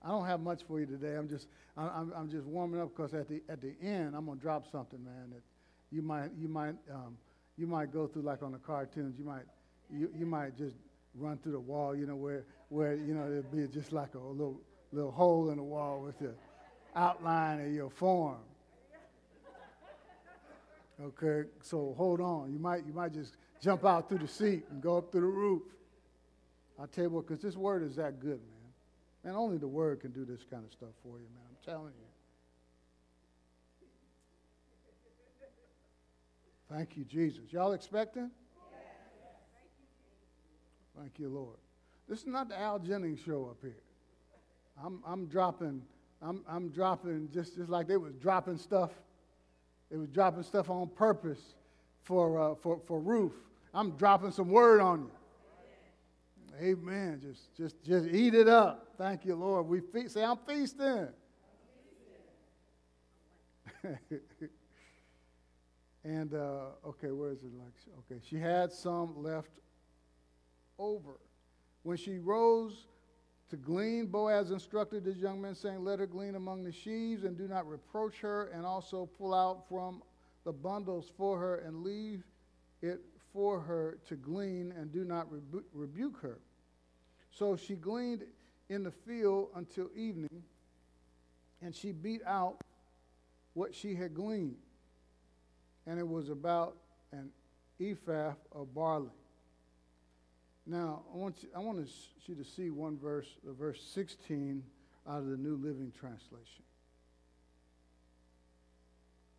I 0.00 0.08
don't 0.10 0.26
have 0.26 0.40
much 0.40 0.62
for 0.68 0.78
you 0.78 0.86
today. 0.86 1.16
I'm 1.16 1.28
just, 1.28 1.48
I'm, 1.76 2.12
I'm 2.16 2.30
just 2.30 2.46
warming 2.46 2.80
up 2.80 2.96
because 2.96 3.14
at 3.14 3.28
the, 3.28 3.42
at 3.48 3.60
the 3.60 3.74
end, 3.82 4.14
I'm 4.14 4.26
gonna 4.26 4.38
drop 4.38 4.70
something, 4.70 5.02
man. 5.04 5.30
That 5.30 5.42
you 5.90 6.02
might, 6.02 6.30
you 6.38 6.46
might, 6.46 6.76
um, 6.92 7.16
you 7.56 7.66
might 7.66 7.92
go 7.92 8.06
through 8.06 8.22
like 8.22 8.42
on 8.44 8.52
the 8.52 8.58
cartoons. 8.58 9.16
You 9.18 9.24
might, 9.24 9.42
you, 9.90 10.08
you 10.16 10.26
might 10.26 10.56
just 10.56 10.76
run 11.18 11.38
through 11.38 11.52
the 11.52 11.60
wall. 11.60 11.94
You 11.96 12.06
know 12.06 12.16
where, 12.16 12.44
where 12.68 12.94
you 12.94 13.14
know 13.14 13.26
it'd 13.26 13.50
be 13.50 13.66
just 13.66 13.92
like 13.92 14.14
a 14.14 14.18
little, 14.18 14.60
little 14.92 15.10
hole 15.10 15.50
in 15.50 15.56
the 15.56 15.62
wall 15.62 16.00
with 16.00 16.18
the 16.18 16.34
outline 16.94 17.60
of 17.60 17.72
your 17.72 17.90
form. 17.90 18.38
Okay, 21.02 21.48
so 21.60 21.94
hold 21.96 22.20
on. 22.20 22.50
You 22.52 22.58
might, 22.58 22.86
you 22.86 22.94
might 22.94 23.12
just 23.12 23.36
jump 23.60 23.84
out 23.84 24.08
through 24.08 24.18
the 24.18 24.28
seat 24.28 24.64
and 24.70 24.80
go 24.80 24.96
up 24.96 25.12
through 25.12 25.20
the 25.20 25.26
roof. 25.26 25.62
I'll 26.78 26.86
tell 26.86 27.04
you 27.04 27.10
what, 27.10 27.26
because 27.26 27.42
this 27.42 27.54
word 27.54 27.82
is 27.82 27.96
that 27.96 28.18
good, 28.18 28.40
man. 28.40 28.72
And 29.24 29.36
only 29.36 29.58
the 29.58 29.68
word 29.68 30.00
can 30.00 30.12
do 30.12 30.24
this 30.24 30.40
kind 30.50 30.64
of 30.64 30.72
stuff 30.72 30.94
for 31.02 31.18
you, 31.18 31.26
man. 31.34 31.44
I'm 31.50 31.56
telling 31.64 31.92
you. 31.98 32.06
Thank 36.70 36.96
you, 36.96 37.04
Jesus. 37.04 37.52
Y'all 37.52 37.72
expecting? 37.72 38.30
Thank 40.98 41.18
you, 41.18 41.28
Lord. 41.28 41.56
This 42.08 42.20
is 42.20 42.26
not 42.26 42.48
the 42.48 42.58
Al 42.58 42.78
Jennings 42.78 43.20
show 43.24 43.46
up 43.50 43.58
here. 43.60 43.82
I'm, 44.82 45.02
I'm 45.06 45.26
dropping, 45.26 45.82
I'm, 46.22 46.42
I'm 46.48 46.68
dropping 46.70 47.28
just, 47.32 47.56
just 47.56 47.68
like 47.68 47.86
they 47.88 47.96
was 47.96 48.14
dropping 48.14 48.58
stuff. 48.58 48.90
They 49.90 49.96
was 49.96 50.08
dropping 50.08 50.42
stuff 50.42 50.70
on 50.70 50.88
purpose 50.88 51.54
for, 52.02 52.40
uh, 52.40 52.54
for, 52.54 52.80
for 52.86 53.00
Ruth. 53.00 53.34
I'm 53.74 53.92
dropping 53.92 54.30
some 54.30 54.48
word 54.48 54.80
on 54.80 55.00
you. 55.00 55.10
Amen. 56.58 57.20
Just, 57.20 57.54
just, 57.56 57.82
just 57.84 58.06
eat 58.08 58.34
it 58.34 58.48
up. 58.48 58.88
Thank 58.96 59.26
you, 59.26 59.34
Lord. 59.34 59.66
We 59.66 59.80
fe- 59.80 60.08
say, 60.08 60.24
I'm 60.24 60.38
feasting. 60.46 61.08
and 66.04 66.32
uh, 66.32 66.68
okay, 66.86 67.10
where 67.10 67.32
is 67.32 67.42
it? 67.42 67.52
Like, 67.58 67.74
okay, 68.10 68.20
she 68.26 68.36
had 68.36 68.72
some 68.72 69.22
left 69.22 69.50
over. 70.78 71.18
When 71.82 71.96
she 71.96 72.18
rose 72.18 72.86
to 73.50 73.56
glean, 73.56 74.06
Boaz 74.06 74.50
instructed 74.50 75.04
this 75.04 75.16
young 75.16 75.40
man, 75.40 75.54
saying, 75.54 75.84
Let 75.84 75.98
her 75.98 76.06
glean 76.06 76.34
among 76.34 76.64
the 76.64 76.72
sheaves, 76.72 77.24
and 77.24 77.36
do 77.36 77.46
not 77.46 77.68
reproach 77.68 78.18
her, 78.20 78.48
and 78.48 78.66
also 78.66 79.06
pull 79.18 79.34
out 79.34 79.68
from 79.68 80.02
the 80.44 80.52
bundles 80.52 81.10
for 81.16 81.38
her, 81.38 81.56
and 81.56 81.82
leave 81.84 82.24
it 82.82 83.00
for 83.32 83.60
her 83.60 83.98
to 84.08 84.16
glean, 84.16 84.72
and 84.76 84.92
do 84.92 85.04
not 85.04 85.30
rebu- 85.30 85.64
rebuke 85.72 86.18
her. 86.20 86.38
So 87.30 87.56
she 87.56 87.74
gleaned 87.74 88.24
in 88.68 88.82
the 88.82 88.90
field 88.90 89.50
until 89.54 89.90
evening, 89.94 90.42
and 91.62 91.74
she 91.74 91.92
beat 91.92 92.22
out 92.26 92.62
what 93.54 93.74
she 93.74 93.94
had 93.94 94.14
gleaned. 94.14 94.56
And 95.86 95.98
it 95.98 96.06
was 96.06 96.30
about 96.30 96.76
an 97.12 97.30
ephah 97.80 98.32
of 98.52 98.74
barley. 98.74 99.10
Now, 100.66 101.02
I 101.14 101.16
want 101.16 101.42
you, 101.42 101.48
I 101.54 101.60
want 101.60 101.88
you 102.26 102.34
to 102.34 102.44
see 102.44 102.70
one 102.70 102.98
verse, 102.98 103.28
verse 103.44 103.80
16 103.94 104.62
out 105.08 105.18
of 105.18 105.26
the 105.26 105.36
New 105.36 105.56
Living 105.56 105.92
Translation. 105.98 106.64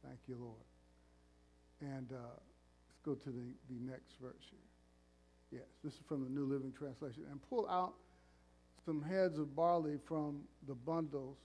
Thank 0.06 0.20
you, 0.28 0.38
Lord. 0.40 0.56
And 1.82 2.12
uh, 2.14 2.16
let's 2.16 3.02
go 3.04 3.14
to 3.16 3.30
the, 3.30 3.54
the 3.70 3.80
next 3.82 4.14
verse 4.22 4.44
here. 4.50 5.60
Yes, 5.60 5.68
this 5.84 5.94
is 5.94 6.00
from 6.08 6.24
the 6.24 6.30
New 6.30 6.46
Living 6.46 6.72
Translation. 6.72 7.24
And 7.30 7.42
pull 7.50 7.68
out 7.70 7.94
some 8.86 9.02
heads 9.02 9.38
of 9.38 9.54
barley 9.54 9.98
from 10.06 10.44
the 10.66 10.76
bundles 10.76 11.38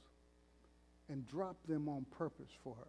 and 1.08 1.26
drop 1.26 1.56
them 1.66 1.88
on 1.88 2.06
purpose 2.16 2.50
for 2.62 2.76
her. 2.76 2.88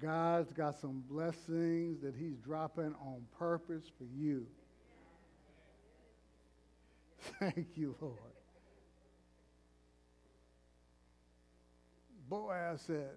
God's 0.00 0.52
got 0.52 0.80
some 0.80 1.02
blessings 1.10 2.00
that 2.02 2.14
He's 2.16 2.36
dropping 2.36 2.94
on 3.00 3.22
purpose 3.38 3.84
for 3.98 4.04
you. 4.04 4.46
Thank 7.40 7.68
you, 7.74 7.96
Lord. 8.00 8.14
Boaz 12.28 12.82
said, 12.86 13.16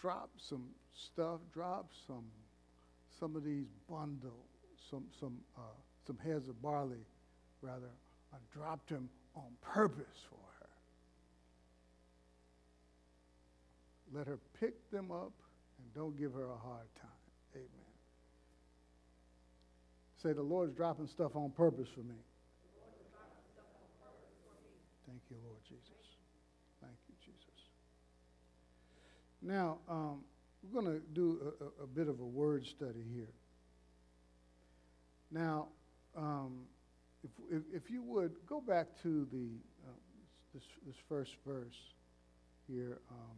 drop 0.00 0.30
some 0.36 0.68
stuff, 0.94 1.40
drop 1.52 1.90
some 2.06 2.24
some 3.18 3.36
of 3.36 3.44
these 3.44 3.66
bundles, 3.88 4.32
some 4.90 5.04
some 5.18 5.38
uh, 5.56 5.60
some 6.06 6.18
heads 6.18 6.48
of 6.48 6.60
barley, 6.60 7.06
rather. 7.60 7.90
I 8.32 8.36
dropped 8.52 8.88
them 8.88 9.08
on 9.34 9.44
purpose 9.60 10.24
for 10.28 10.36
her. 10.60 10.68
Let 14.18 14.26
her 14.26 14.38
pick 14.58 14.90
them 14.90 15.10
up 15.10 15.32
don't 15.94 16.18
give 16.18 16.32
her 16.32 16.44
a 16.44 16.56
hard 16.56 16.86
time. 17.00 17.10
Amen. 17.54 17.68
Say, 20.22 20.32
the 20.32 20.42
Lord's 20.42 20.74
dropping 20.74 21.08
stuff 21.08 21.34
on 21.34 21.50
purpose 21.50 21.88
for 21.94 22.00
me. 22.00 22.14
Thank 25.06 25.20
you, 25.30 25.36
Lord 25.44 25.58
Jesus. 25.68 26.16
Thank 26.80 26.94
you, 27.08 27.14
Jesus. 27.20 27.68
Now, 29.42 29.78
um, 29.88 30.20
we're 30.62 30.80
going 30.80 30.94
to 30.94 31.02
do 31.12 31.52
a, 31.60 31.82
a, 31.82 31.86
bit 31.86 32.08
of 32.08 32.20
a 32.20 32.24
word 32.24 32.64
study 32.64 33.04
here. 33.14 33.32
Now, 35.30 35.68
um, 36.16 36.60
if, 37.24 37.30
if, 37.50 37.62
if, 37.84 37.90
you 37.90 38.02
would 38.02 38.32
go 38.48 38.60
back 38.60 38.86
to 39.02 39.26
the 39.32 39.48
uh, 39.84 39.92
this, 40.54 40.62
this 40.86 40.96
first 41.08 41.32
verse 41.46 41.92
here. 42.68 42.98
Um, 43.10 43.36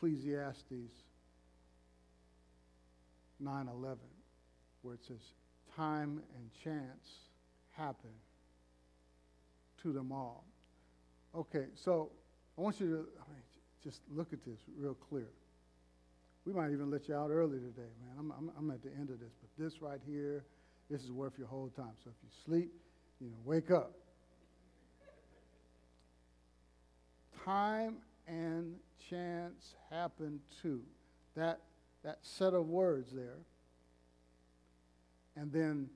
Ecclesiastes 0.00 1.04
9:11, 3.40 3.98
where 4.82 4.94
it 4.94 5.04
says, 5.04 5.34
"Time 5.76 6.22
and 6.36 6.50
chance 6.64 7.28
happen 7.70 8.10
to 9.82 9.92
them 9.92 10.12
all." 10.12 10.44
Okay, 11.34 11.68
so 11.74 12.10
I 12.58 12.60
want 12.60 12.80
you 12.80 12.86
to 12.88 13.08
I 13.20 13.32
mean, 13.32 13.42
just 13.82 14.00
look 14.10 14.32
at 14.32 14.44
this 14.44 14.58
real 14.76 14.94
clear. 14.94 15.28
We 16.44 16.52
might 16.52 16.70
even 16.70 16.90
let 16.90 17.08
you 17.08 17.14
out 17.14 17.30
early 17.30 17.58
today, 17.58 17.90
man. 18.02 18.16
I'm, 18.18 18.32
I'm, 18.32 18.50
I'm 18.56 18.70
at 18.70 18.82
the 18.82 18.90
end 18.90 19.10
of 19.10 19.20
this, 19.20 19.32
but 19.40 19.62
this 19.62 19.82
right 19.82 20.00
here, 20.06 20.44
this 20.88 21.02
is 21.02 21.12
worth 21.12 21.34
your 21.38 21.46
whole 21.46 21.68
time. 21.68 21.92
So 22.02 22.10
if 22.10 22.16
you 22.22 22.30
sleep, 22.44 22.72
you 23.20 23.28
know, 23.28 23.36
wake 23.44 23.70
up. 23.70 23.92
Time 27.44 27.96
and 28.26 28.74
chance 29.08 29.74
happen 29.90 30.40
to. 30.62 30.80
That, 31.36 31.60
that 32.04 32.18
set 32.22 32.54
of 32.54 32.66
words 32.68 33.12
there. 33.12 33.38
And 35.36 35.52
then 35.52 35.88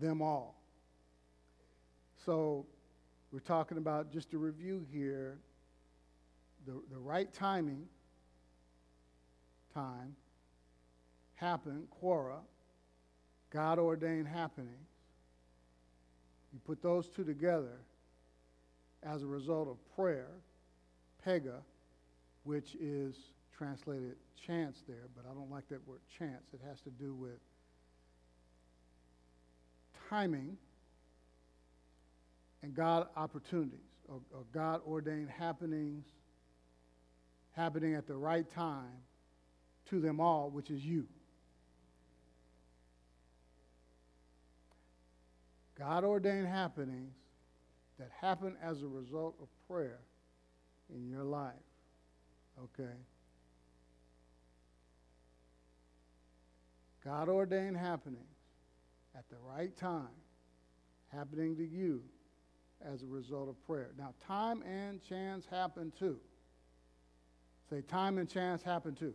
them 0.00 0.22
all. 0.22 0.60
So 2.24 2.66
we're 3.30 3.40
talking 3.40 3.78
about, 3.78 4.12
just 4.12 4.32
a 4.34 4.38
review 4.38 4.86
here, 4.92 5.38
the, 6.66 6.80
the 6.90 6.98
right 6.98 7.32
timing, 7.32 7.86
time, 9.74 10.14
happen, 11.34 11.88
quora, 12.00 12.38
God 13.50 13.78
ordained 13.78 14.28
happenings. 14.28 14.88
You 16.52 16.60
put 16.64 16.82
those 16.82 17.08
two 17.08 17.24
together 17.24 17.80
as 19.02 19.22
a 19.22 19.26
result 19.26 19.68
of 19.68 19.76
prayer 19.96 20.28
pega, 21.26 21.60
which 22.44 22.74
is 22.76 23.16
translated 23.56 24.16
chance 24.46 24.82
there, 24.88 25.08
but 25.16 25.24
I 25.30 25.34
don't 25.34 25.50
like 25.50 25.68
that 25.68 25.86
word 25.86 26.00
chance. 26.18 26.42
It 26.52 26.60
has 26.68 26.80
to 26.82 26.90
do 26.90 27.14
with 27.14 27.38
timing 30.08 30.56
and 32.62 32.74
God 32.74 33.08
opportunities 33.16 33.78
or, 34.08 34.20
or 34.34 34.44
God 34.52 34.80
ordained 34.86 35.30
happenings 35.30 36.04
happening 37.52 37.94
at 37.94 38.06
the 38.06 38.16
right 38.16 38.48
time 38.50 38.92
to 39.90 40.00
them 40.00 40.20
all, 40.20 40.50
which 40.50 40.70
is 40.70 40.84
you. 40.84 41.06
God 45.78 46.04
ordained 46.04 46.46
happenings 46.46 47.14
that 47.98 48.10
happen 48.20 48.56
as 48.62 48.82
a 48.82 48.86
result 48.86 49.34
of 49.40 49.48
prayer 49.68 50.00
in 50.94 51.08
your 51.08 51.24
life. 51.24 51.52
Okay? 52.58 52.92
God 57.04 57.28
ordained 57.28 57.76
happenings 57.76 58.22
at 59.16 59.28
the 59.28 59.36
right 59.38 59.76
time 59.76 60.08
happening 61.08 61.56
to 61.56 61.66
you 61.66 62.02
as 62.84 63.02
a 63.02 63.06
result 63.06 63.48
of 63.48 63.66
prayer. 63.66 63.90
Now, 63.98 64.14
time 64.26 64.62
and 64.62 65.02
chance 65.02 65.46
happen 65.46 65.92
too. 65.98 66.18
Say, 67.68 67.82
time 67.82 68.18
and 68.18 68.28
chance 68.28 68.62
happen 68.62 68.94
too. 68.94 69.14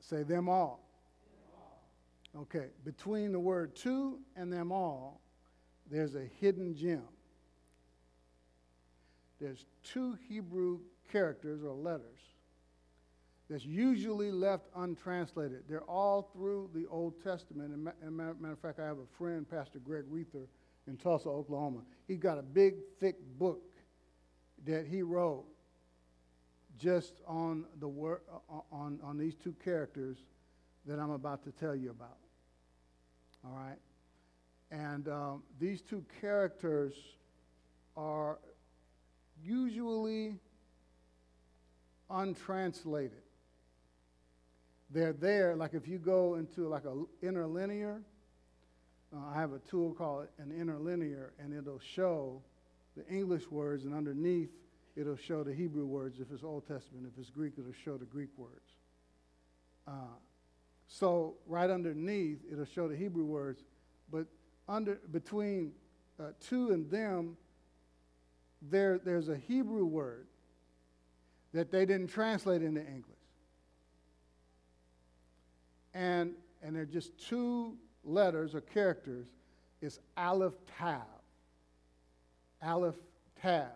Say 0.00 0.22
them 0.22 0.48
all. 0.48 0.80
Okay, 2.36 2.66
between 2.84 3.32
the 3.32 3.38
word 3.38 3.76
two 3.76 4.18
and 4.36 4.52
them 4.52 4.72
all, 4.72 5.20
there's 5.90 6.14
a 6.14 6.28
hidden 6.40 6.74
gem. 6.74 7.04
There's 9.40 9.64
two 9.84 10.18
Hebrew 10.28 10.80
characters 11.10 11.62
or 11.62 11.74
letters 11.74 12.18
that's 13.50 13.64
usually 13.64 14.30
left 14.30 14.66
untranslated. 14.76 15.64
They're 15.68 15.82
all 15.82 16.30
through 16.32 16.70
the 16.74 16.86
Old 16.86 17.22
Testament. 17.22 17.72
And, 17.72 17.88
as 17.88 18.08
a 18.08 18.10
matter 18.10 18.52
of 18.52 18.58
fact, 18.58 18.80
I 18.80 18.86
have 18.86 18.98
a 18.98 19.18
friend, 19.18 19.48
Pastor 19.48 19.78
Greg 19.78 20.04
Reether, 20.08 20.48
in 20.86 20.96
Tulsa, 20.96 21.28
Oklahoma. 21.28 21.80
He's 22.06 22.18
got 22.18 22.38
a 22.38 22.42
big, 22.42 22.74
thick 23.00 23.16
book 23.38 23.62
that 24.66 24.86
he 24.86 25.02
wrote 25.02 25.44
just 26.78 27.20
on 27.26 27.64
the 27.80 27.88
wor- 27.88 28.22
uh, 28.50 28.60
on, 28.72 28.98
on 29.02 29.18
these 29.18 29.34
two 29.34 29.54
characters 29.64 30.18
that 30.86 30.98
I'm 30.98 31.10
about 31.10 31.44
to 31.44 31.52
tell 31.52 31.74
you 31.74 31.90
about. 31.90 32.18
All 33.44 33.52
right? 33.52 33.78
And 34.70 35.08
um, 35.08 35.42
these 35.60 35.82
two 35.82 36.04
characters 36.20 36.94
are 37.96 38.38
usually 39.42 40.36
untranslated. 42.10 43.23
They're 44.94 45.12
there, 45.12 45.56
like 45.56 45.74
if 45.74 45.88
you 45.88 45.98
go 45.98 46.36
into 46.36 46.68
like 46.68 46.84
a 46.84 46.94
interlinear, 47.20 48.00
uh, 49.12 49.18
I 49.34 49.40
have 49.40 49.52
a 49.52 49.58
tool 49.58 49.92
called 49.92 50.28
an 50.38 50.52
interlinear, 50.52 51.32
and 51.40 51.52
it'll 51.52 51.80
show 51.80 52.40
the 52.96 53.04
English 53.12 53.50
words, 53.50 53.86
and 53.86 53.92
underneath 53.92 54.50
it'll 54.94 55.16
show 55.16 55.42
the 55.42 55.52
Hebrew 55.52 55.84
words. 55.84 56.20
If 56.20 56.30
it's 56.30 56.44
Old 56.44 56.68
Testament, 56.68 57.08
if 57.12 57.18
it's 57.18 57.28
Greek, 57.28 57.54
it'll 57.58 57.72
show 57.84 57.96
the 57.96 58.04
Greek 58.04 58.28
words. 58.36 58.70
Uh, 59.88 60.14
so 60.86 61.34
right 61.48 61.70
underneath 61.70 62.38
it'll 62.50 62.64
show 62.64 62.86
the 62.86 62.96
Hebrew 62.96 63.24
words, 63.24 63.64
but 64.12 64.26
under 64.68 65.00
between 65.10 65.72
uh, 66.20 66.28
two 66.40 66.70
and 66.70 66.88
them, 66.88 67.36
there, 68.62 69.00
there's 69.04 69.28
a 69.28 69.36
Hebrew 69.36 69.86
word 69.86 70.28
that 71.52 71.72
they 71.72 71.84
didn't 71.84 72.10
translate 72.10 72.62
into 72.62 72.80
English. 72.80 73.23
And, 75.94 76.32
and 76.62 76.74
they're 76.74 76.84
just 76.84 77.16
two 77.28 77.76
letters 78.04 78.54
or 78.54 78.60
characters. 78.60 79.26
It's 79.80 80.00
Aleph 80.16 80.54
Tav. 80.78 81.02
Aleph 82.62 82.96
Tav. 83.40 83.68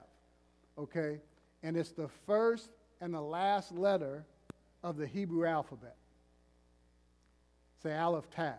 Okay? 0.76 1.20
And 1.62 1.76
it's 1.76 1.92
the 1.92 2.08
first 2.26 2.70
and 3.00 3.14
the 3.14 3.20
last 3.20 3.72
letter 3.72 4.24
of 4.82 4.96
the 4.96 5.06
Hebrew 5.06 5.46
alphabet. 5.46 5.96
Say 7.82 7.96
Aleph 7.96 8.28
Tav. 8.30 8.54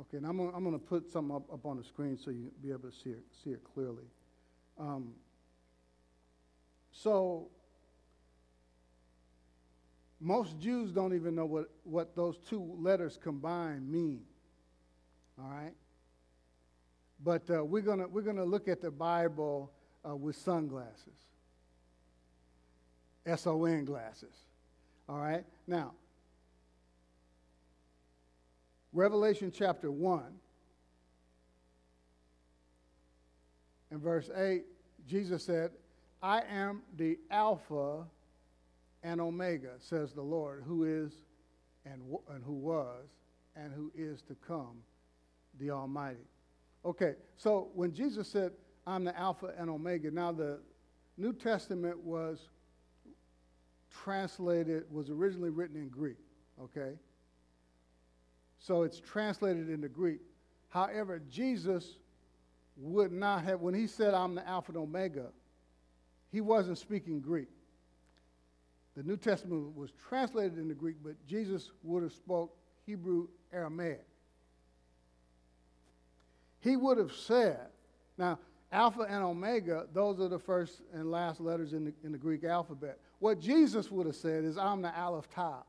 Okay, 0.00 0.18
and 0.18 0.26
I'm 0.26 0.38
I'm 0.38 0.62
gonna 0.62 0.78
put 0.78 1.10
something 1.10 1.34
up, 1.34 1.52
up 1.52 1.66
on 1.66 1.76
the 1.76 1.82
screen 1.82 2.16
so 2.16 2.30
you'll 2.30 2.52
be 2.62 2.70
able 2.70 2.88
to 2.88 2.92
see 2.92 3.10
it, 3.10 3.24
see 3.42 3.50
it 3.50 3.62
clearly. 3.74 4.04
Um, 4.78 5.12
so, 6.92 7.48
most 10.20 10.58
Jews 10.58 10.90
don't 10.90 11.14
even 11.14 11.34
know 11.34 11.46
what, 11.46 11.70
what 11.84 12.16
those 12.16 12.38
two 12.38 12.76
letters 12.78 13.18
combined 13.22 13.88
mean. 13.90 14.22
All 15.38 15.48
right? 15.48 15.74
But 17.22 17.48
uh, 17.50 17.64
we're 17.64 17.82
going 17.82 18.04
we're 18.12 18.22
gonna 18.22 18.44
look 18.44 18.68
at 18.68 18.80
the 18.80 18.90
Bible 18.90 19.72
uh, 20.08 20.14
with 20.14 20.36
sunglasses, 20.36 21.26
S 23.26 23.46
O 23.46 23.64
N 23.64 23.84
glasses. 23.84 24.34
All 25.08 25.18
right? 25.18 25.44
Now, 25.66 25.94
Revelation 28.92 29.52
chapter 29.54 29.90
1 29.90 30.22
and 33.90 34.00
verse 34.00 34.30
8, 34.34 34.64
Jesus 35.06 35.44
said, 35.44 35.70
I 36.22 36.42
am 36.50 36.82
the 36.96 37.18
Alpha 37.30 38.04
and 39.02 39.20
Omega, 39.20 39.72
says 39.78 40.12
the 40.12 40.22
Lord, 40.22 40.64
who 40.66 40.84
is 40.84 41.12
and, 41.84 42.02
and 42.30 42.42
who 42.44 42.52
was 42.52 43.06
and 43.56 43.72
who 43.72 43.90
is 43.96 44.22
to 44.22 44.34
come, 44.46 44.78
the 45.58 45.70
Almighty. 45.70 46.26
Okay, 46.84 47.14
so 47.36 47.68
when 47.74 47.92
Jesus 47.92 48.28
said, 48.28 48.52
I'm 48.86 49.04
the 49.04 49.16
Alpha 49.18 49.52
and 49.58 49.68
Omega, 49.68 50.10
now 50.10 50.32
the 50.32 50.60
New 51.16 51.32
Testament 51.32 51.98
was 51.98 52.48
translated, 53.90 54.84
was 54.90 55.10
originally 55.10 55.50
written 55.50 55.76
in 55.76 55.88
Greek, 55.88 56.18
okay? 56.62 56.92
So 58.58 58.82
it's 58.82 59.00
translated 59.00 59.68
into 59.68 59.88
Greek. 59.88 60.20
However, 60.68 61.20
Jesus 61.30 61.96
would 62.76 63.12
not 63.12 63.44
have, 63.44 63.60
when 63.60 63.74
he 63.74 63.86
said, 63.86 64.14
I'm 64.14 64.34
the 64.34 64.46
Alpha 64.46 64.72
and 64.72 64.80
Omega, 64.80 65.26
he 66.30 66.40
wasn't 66.40 66.78
speaking 66.78 67.20
Greek. 67.20 67.48
The 68.98 69.04
New 69.04 69.16
Testament 69.16 69.76
was 69.76 69.92
translated 70.08 70.58
into 70.58 70.74
Greek, 70.74 70.96
but 71.04 71.14
Jesus 71.24 71.70
would 71.84 72.02
have 72.02 72.12
spoke 72.12 72.56
Hebrew 72.84 73.28
Aramaic. 73.52 74.04
He 76.58 76.76
would 76.76 76.98
have 76.98 77.12
said, 77.12 77.68
now, 78.18 78.40
Alpha 78.72 79.02
and 79.02 79.22
Omega, 79.22 79.86
those 79.94 80.18
are 80.18 80.26
the 80.26 80.40
first 80.40 80.82
and 80.92 81.12
last 81.12 81.40
letters 81.40 81.74
in 81.74 81.84
the, 81.84 81.92
in 82.02 82.10
the 82.10 82.18
Greek 82.18 82.42
alphabet. 82.42 82.98
What 83.20 83.38
Jesus 83.38 83.88
would 83.88 84.04
have 84.06 84.16
said 84.16 84.42
is, 84.42 84.58
I'm 84.58 84.82
the 84.82 84.92
Aleph 85.00 85.30
Tav. 85.30 85.62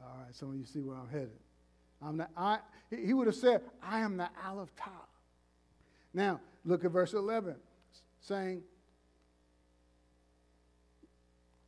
All 0.00 0.22
right, 0.24 0.34
some 0.34 0.52
of 0.52 0.56
you 0.56 0.64
see 0.64 0.80
where 0.80 0.96
I'm 0.96 1.10
headed. 1.10 1.38
I'm 2.00 2.16
the, 2.16 2.28
I, 2.34 2.60
he 2.88 3.12
would 3.12 3.26
have 3.26 3.36
said, 3.36 3.60
I 3.82 4.00
am 4.00 4.16
the 4.16 4.30
Aleph 4.42 4.74
Tav. 4.74 4.92
Now, 6.14 6.40
look 6.64 6.86
at 6.86 6.90
verse 6.92 7.12
11, 7.12 7.54
saying, 8.28 8.62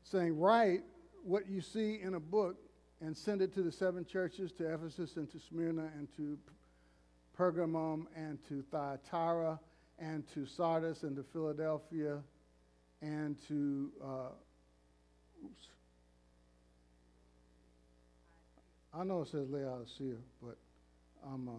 saying, 0.05 0.38
write 0.38 0.83
what 1.25 1.49
you 1.49 1.62
see 1.62 2.01
in 2.03 2.14
a 2.14 2.20
book 2.20 2.57
and 3.01 3.16
send 3.16 3.40
it 3.40 3.55
to 3.55 3.62
the 3.62 3.73
seven 3.73 4.05
churches, 4.05 4.53
to 4.53 4.75
Ephesus 4.75 5.16
and 5.16 5.31
to 5.33 5.40
Smyrna 5.40 5.88
and 5.96 6.07
to 6.16 6.38
Pergamum 7.38 8.05
and 8.14 8.38
to 8.49 8.62
Thyatira 8.70 9.59
and 9.99 10.23
to 10.35 10.44
Sardis 10.44 11.03
and 11.03 11.16
to 11.16 11.23
Philadelphia 11.33 12.18
and 13.01 13.37
to, 13.49 13.90
uh, 14.05 15.46
oops. 15.46 15.68
I 18.92 19.05
know 19.05 19.23
it 19.23 19.29
says 19.29 19.49
Laodicea, 19.49 20.16
but 20.42 20.59
I'm, 21.27 21.49
uh, 21.49 21.53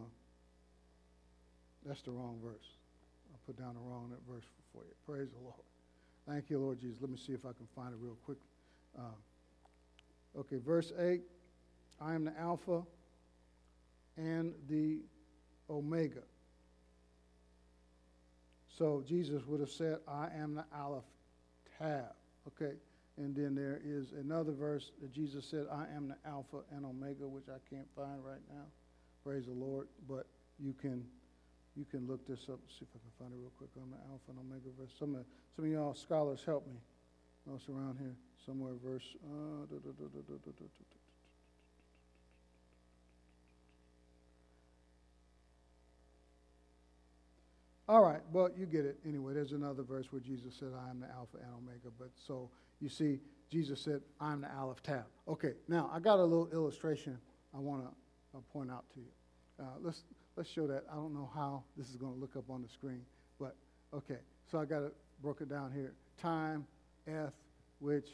that's 1.87 2.01
the 2.03 2.11
wrong 2.11 2.37
verse. 2.43 2.67
I 3.33 3.37
put 3.47 3.57
down 3.57 3.73
the 3.73 3.79
wrong 3.79 4.11
verse 4.29 4.43
for 4.73 4.83
you. 4.83 4.91
Praise 5.05 5.29
the 5.31 5.39
Lord. 5.39 5.55
Thank 6.27 6.49
you, 6.49 6.59
Lord 6.59 6.79
Jesus. 6.79 6.97
Let 7.01 7.09
me 7.09 7.17
see 7.17 7.33
if 7.33 7.45
I 7.45 7.53
can 7.53 7.67
find 7.75 7.93
it 7.93 7.99
real 7.99 8.17
quick. 8.25 8.37
Uh, 8.97 10.39
okay, 10.39 10.57
verse 10.57 10.91
8 10.97 11.21
I 11.99 12.15
am 12.15 12.25
the 12.25 12.39
Alpha 12.39 12.83
and 14.17 14.53
the 14.69 14.99
Omega. 15.69 16.23
So 18.77 19.03
Jesus 19.07 19.45
would 19.45 19.59
have 19.59 19.69
said, 19.69 19.97
I 20.07 20.27
am 20.35 20.55
the 20.55 20.65
Aleph 20.75 21.03
Tav. 21.77 22.05
Okay, 22.47 22.75
and 23.17 23.35
then 23.35 23.53
there 23.53 23.79
is 23.85 24.13
another 24.13 24.51
verse 24.51 24.91
that 25.01 25.13
Jesus 25.13 25.45
said, 25.45 25.67
I 25.71 25.85
am 25.95 26.07
the 26.07 26.17
Alpha 26.27 26.61
and 26.75 26.85
Omega, 26.85 27.27
which 27.27 27.45
I 27.49 27.59
can't 27.69 27.87
find 27.95 28.23
right 28.25 28.41
now. 28.49 28.63
Praise 29.23 29.45
the 29.45 29.53
Lord. 29.53 29.87
But 30.07 30.25
you 30.59 30.73
can 30.73 31.05
you 31.75 31.85
can 31.85 32.07
look 32.07 32.27
this 32.27 32.49
up, 32.49 32.59
see 32.67 32.83
if 32.83 32.89
I 32.95 32.99
can 32.99 33.13
find 33.17 33.31
it 33.33 33.39
real 33.39 33.53
quick 33.57 33.69
on 33.77 33.89
the 33.91 33.97
Alpha 34.11 34.29
and 34.29 34.39
Omega 34.39 34.69
verse. 34.77 34.91
Some 34.97 35.15
of, 35.15 35.23
some 35.55 35.65
of 35.65 35.71
y'all 35.71 35.93
scholars 35.93 36.43
help 36.45 36.67
me. 36.67 36.75
Oh, 37.49 37.55
it's 37.55 37.69
around 37.69 37.97
here 37.97 38.15
somewhere, 38.45 38.73
verse. 38.83 39.15
Uh, 39.23 39.65
All 47.91 48.01
right, 48.01 48.21
well, 48.31 48.49
you 48.55 48.65
get 48.65 48.85
it. 48.85 48.99
Anyway, 49.05 49.33
there's 49.33 49.51
another 49.51 49.83
verse 49.83 50.11
where 50.11 50.21
Jesus 50.21 50.55
said, 50.57 50.69
I 50.87 50.89
am 50.89 51.01
the 51.01 51.07
Alpha 51.07 51.37
and 51.43 51.53
Omega. 51.57 51.89
But 51.99 52.11
so 52.15 52.49
you 52.79 52.87
see, 52.87 53.19
Jesus 53.51 53.81
said, 53.81 54.01
I'm 54.19 54.41
the 54.41 54.55
Aleph 54.55 54.81
Tav. 54.81 55.03
Okay, 55.27 55.53
now 55.67 55.89
I 55.93 55.99
got 55.99 56.19
a 56.19 56.23
little 56.23 56.47
illustration 56.53 57.17
I 57.53 57.59
want 57.59 57.83
to 57.83 58.37
uh, 58.37 58.41
point 58.53 58.71
out 58.71 58.85
to 58.93 58.99
you. 59.01 59.07
Uh, 59.59 59.63
let's, 59.81 60.03
let's 60.35 60.49
show 60.49 60.67
that. 60.67 60.85
I 60.91 60.95
don't 60.95 61.13
know 61.13 61.29
how 61.33 61.63
this 61.77 61.87
is 61.89 61.95
going 61.95 62.13
to 62.13 62.19
look 62.19 62.35
up 62.35 62.49
on 62.49 62.61
the 62.61 62.69
screen, 62.69 63.01
but 63.39 63.55
okay. 63.93 64.19
So 64.51 64.59
I 64.59 64.65
got 64.65 64.83
it 64.83 64.93
broken 65.21 65.47
down 65.47 65.71
here. 65.73 65.93
Time, 66.21 66.65
eth, 67.07 67.33
which 67.79 68.07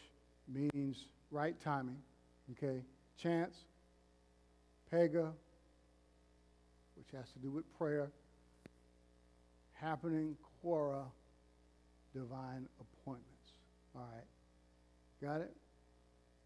means 0.47 1.05
right 1.31 1.55
timing, 1.63 1.97
okay? 2.51 2.81
Chance, 3.21 3.55
pega, 4.93 5.31
which 6.95 7.07
has 7.13 7.29
to 7.33 7.39
do 7.39 7.51
with 7.51 7.65
prayer. 7.77 8.11
Happening, 9.73 10.35
quora, 10.63 11.03
divine 12.13 12.67
appointments. 12.79 13.51
All 13.95 14.07
right. 14.13 14.25
Got 15.21 15.41
it? 15.41 15.55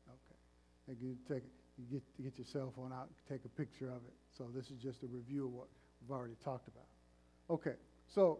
Okay. 0.10 0.98
You 1.02 1.16
take 1.30 1.44
you 1.78 1.86
get 2.00 2.16
to 2.18 2.22
get 2.22 2.38
your 2.38 2.48
cell 2.52 2.74
phone 2.76 2.92
out, 2.94 3.10
take 3.30 3.46
a 3.46 3.50
picture 3.50 3.88
of 3.88 3.98
it. 4.08 4.14
So 4.38 4.46
this 4.54 4.72
is 4.72 4.78
just 4.78 5.04
a 5.04 5.08
review 5.08 5.46
of 5.46 5.54
what 5.54 5.68
we've 6.02 6.16
already 6.16 6.36
talked 6.44 6.68
about. 6.68 6.86
Okay. 7.50 7.76
So 8.08 8.40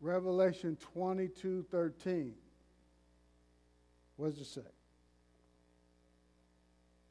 Revelation 0.00 0.76
22, 0.94 1.66
13. 1.70 2.34
What 4.16 4.30
does 4.30 4.38
it 4.38 4.46
say? 4.46 4.60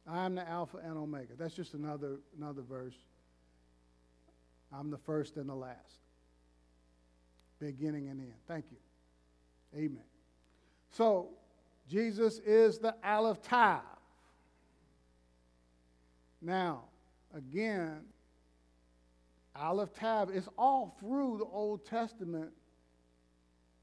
I 0.07 0.25
am 0.25 0.35
the 0.35 0.47
Alpha 0.47 0.77
and 0.77 0.97
Omega. 0.97 1.33
That's 1.37 1.55
just 1.55 1.73
another, 1.73 2.19
another 2.37 2.61
verse. 2.61 2.95
I'm 4.71 4.91
the 4.91 4.97
first 4.97 5.37
and 5.37 5.49
the 5.49 5.55
last. 5.55 5.99
Beginning 7.59 8.09
and 8.09 8.19
end. 8.19 8.33
Thank 8.47 8.65
you. 8.71 8.77
Amen. 9.75 10.03
So, 10.91 11.29
Jesus 11.89 12.39
is 12.39 12.77
the 12.77 12.95
Aleph 13.03 13.41
Tav. 13.41 13.81
Now, 16.45 16.83
again, 17.35 18.01
Aleph 19.55 19.93
Tav 19.93 20.29
is 20.29 20.47
all 20.59 20.95
through 20.99 21.39
the 21.39 21.45
Old 21.45 21.85
Testament. 21.87 22.51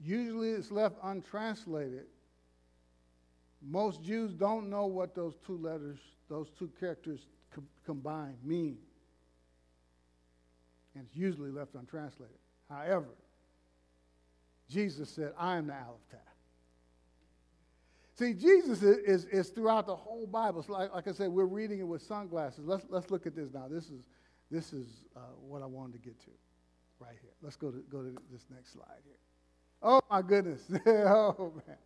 Usually 0.00 0.50
it's 0.50 0.70
left 0.70 0.94
untranslated. 1.02 2.04
Most 3.60 4.02
Jews 4.02 4.32
don't 4.32 4.70
know 4.70 4.86
what 4.86 5.14
those 5.14 5.34
two 5.44 5.56
letters, 5.56 5.98
those 6.28 6.50
two 6.56 6.70
characters 6.78 7.26
co- 7.52 7.64
combined 7.84 8.36
mean. 8.44 8.78
And 10.94 11.04
it's 11.08 11.16
usually 11.16 11.50
left 11.50 11.74
untranslated. 11.74 12.36
However, 12.68 13.08
Jesus 14.68 15.10
said, 15.10 15.32
I 15.36 15.56
am 15.56 15.66
the 15.66 15.74
Aleph 15.74 16.08
Tav. 16.10 16.20
See, 18.14 18.34
Jesus 18.34 18.82
is, 18.82 18.98
is, 18.98 19.24
is, 19.26 19.48
throughout 19.48 19.86
the 19.86 19.96
whole 19.96 20.26
Bible. 20.26 20.62
So 20.62 20.74
like, 20.74 20.92
like, 20.94 21.08
I 21.08 21.12
said, 21.12 21.28
we're 21.28 21.46
reading 21.46 21.80
it 21.80 21.86
with 21.86 22.02
sunglasses. 22.02 22.64
Let's, 22.66 22.84
let's 22.90 23.10
look 23.10 23.26
at 23.26 23.34
this 23.34 23.48
now. 23.54 23.68
This 23.68 23.84
is, 23.84 24.02
this 24.50 24.72
is 24.74 25.04
uh, 25.16 25.20
what 25.40 25.62
I 25.62 25.66
wanted 25.66 25.94
to 25.94 25.98
get 25.98 26.20
to 26.24 26.30
right 27.00 27.16
here. 27.20 27.30
Let's 27.40 27.56
go 27.56 27.70
to, 27.70 27.82
go 27.90 28.02
to 28.02 28.14
this 28.30 28.44
next 28.54 28.74
slide 28.74 29.00
here. 29.04 29.16
Oh, 29.82 30.00
my 30.10 30.20
goodness. 30.20 30.60
oh, 30.86 31.52
man. 31.66 31.76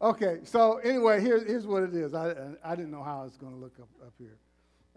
Okay, 0.00 0.38
so 0.44 0.78
anyway, 0.78 1.20
here, 1.20 1.44
here's 1.44 1.66
what 1.66 1.82
it 1.82 1.94
is. 1.94 2.14
I, 2.14 2.32
I 2.64 2.76
didn't 2.76 2.92
know 2.92 3.02
how 3.02 3.24
it's 3.26 3.36
going 3.36 3.52
to 3.52 3.58
look 3.58 3.78
up, 3.80 3.88
up 4.00 4.14
here. 4.16 4.38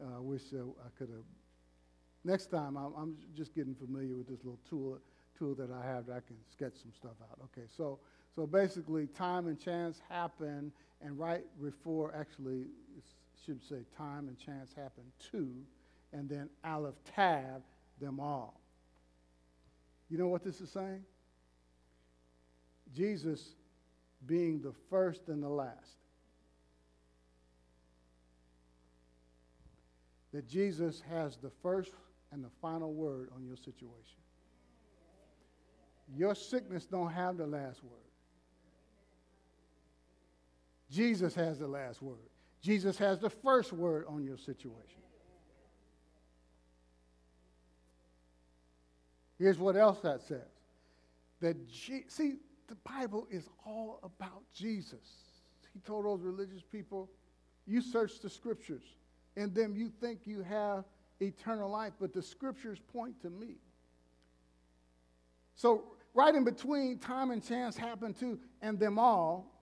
Uh, 0.01 0.17
I 0.17 0.19
wish 0.19 0.41
uh, 0.53 0.61
I 0.61 0.89
could 0.97 1.09
have. 1.09 1.25
Next 2.23 2.47
time, 2.47 2.77
I'm, 2.77 2.93
I'm, 2.95 3.17
just 3.35 3.55
getting 3.55 3.73
familiar 3.73 4.15
with 4.15 4.27
this 4.27 4.39
little 4.43 4.59
tool, 4.69 4.99
tool 5.37 5.55
that 5.55 5.69
I 5.71 5.83
have 5.85 6.05
that 6.05 6.13
I 6.13 6.19
can 6.19 6.37
sketch 6.51 6.73
some 6.81 6.91
stuff 6.95 7.17
out. 7.31 7.39
Okay, 7.45 7.67
so, 7.75 7.99
so 8.35 8.47
basically, 8.47 9.07
time 9.07 9.47
and 9.47 9.59
chance 9.59 10.01
happen, 10.09 10.71
and 11.01 11.19
right 11.19 11.43
before, 11.61 12.13
actually, 12.15 12.67
should 13.45 13.61
say 13.63 13.83
time 13.97 14.27
and 14.27 14.37
chance 14.37 14.73
happen 14.73 15.03
to, 15.31 15.49
and 16.13 16.29
then 16.29 16.49
Aleph 16.63 16.95
Tav 17.15 17.61
them 17.99 18.19
all. 18.19 18.59
You 20.09 20.17
know 20.17 20.27
what 20.27 20.43
this 20.43 20.61
is 20.61 20.69
saying? 20.69 21.03
Jesus 22.93 23.55
being 24.25 24.61
the 24.61 24.73
first 24.89 25.27
and 25.27 25.41
the 25.41 25.49
last. 25.49 25.97
That 30.33 30.47
Jesus 30.47 31.01
has 31.09 31.37
the 31.37 31.51
first 31.61 31.91
and 32.31 32.43
the 32.43 32.49
final 32.61 32.93
word 32.93 33.29
on 33.35 33.45
your 33.45 33.57
situation. 33.57 34.19
Your 36.15 36.35
sickness 36.35 36.85
don't 36.85 37.11
have 37.11 37.37
the 37.37 37.47
last 37.47 37.83
word. 37.83 38.10
Jesus 40.91 41.33
has 41.35 41.57
the 41.57 41.67
last 41.67 42.01
word. 42.01 42.17
Jesus 42.61 42.97
has 42.97 43.19
the 43.19 43.29
first 43.29 43.71
word 43.71 44.05
on 44.07 44.23
your 44.23 44.37
situation. 44.37 45.01
Here's 49.39 49.57
what 49.57 49.75
else 49.75 50.01
that 50.01 50.21
says. 50.21 50.41
That 51.39 51.67
G- 51.67 52.03
see 52.07 52.35
the 52.67 52.75
Bible 52.75 53.25
is 53.31 53.49
all 53.65 53.99
about 54.03 54.43
Jesus. 54.53 54.99
He 55.73 55.79
told 55.79 56.05
those 56.05 56.21
religious 56.21 56.61
people, 56.61 57.09
You 57.65 57.81
search 57.81 58.19
the 58.19 58.29
scriptures, 58.29 58.83
and 59.37 59.55
then 59.55 59.73
you 59.73 59.89
think 59.89 60.19
you 60.25 60.43
have 60.43 60.83
eternal 61.19 61.69
life, 61.69 61.93
but 61.99 62.13
the 62.13 62.21
scriptures 62.21 62.79
point 62.93 63.19
to 63.21 63.29
me. 63.29 63.55
So, 65.55 65.85
right 66.13 66.35
in 66.35 66.43
between 66.43 66.99
time 66.99 67.31
and 67.31 67.43
chance 67.43 67.75
happen 67.75 68.13
to, 68.15 68.37
and 68.61 68.77
them 68.79 68.99
all, 68.99 69.60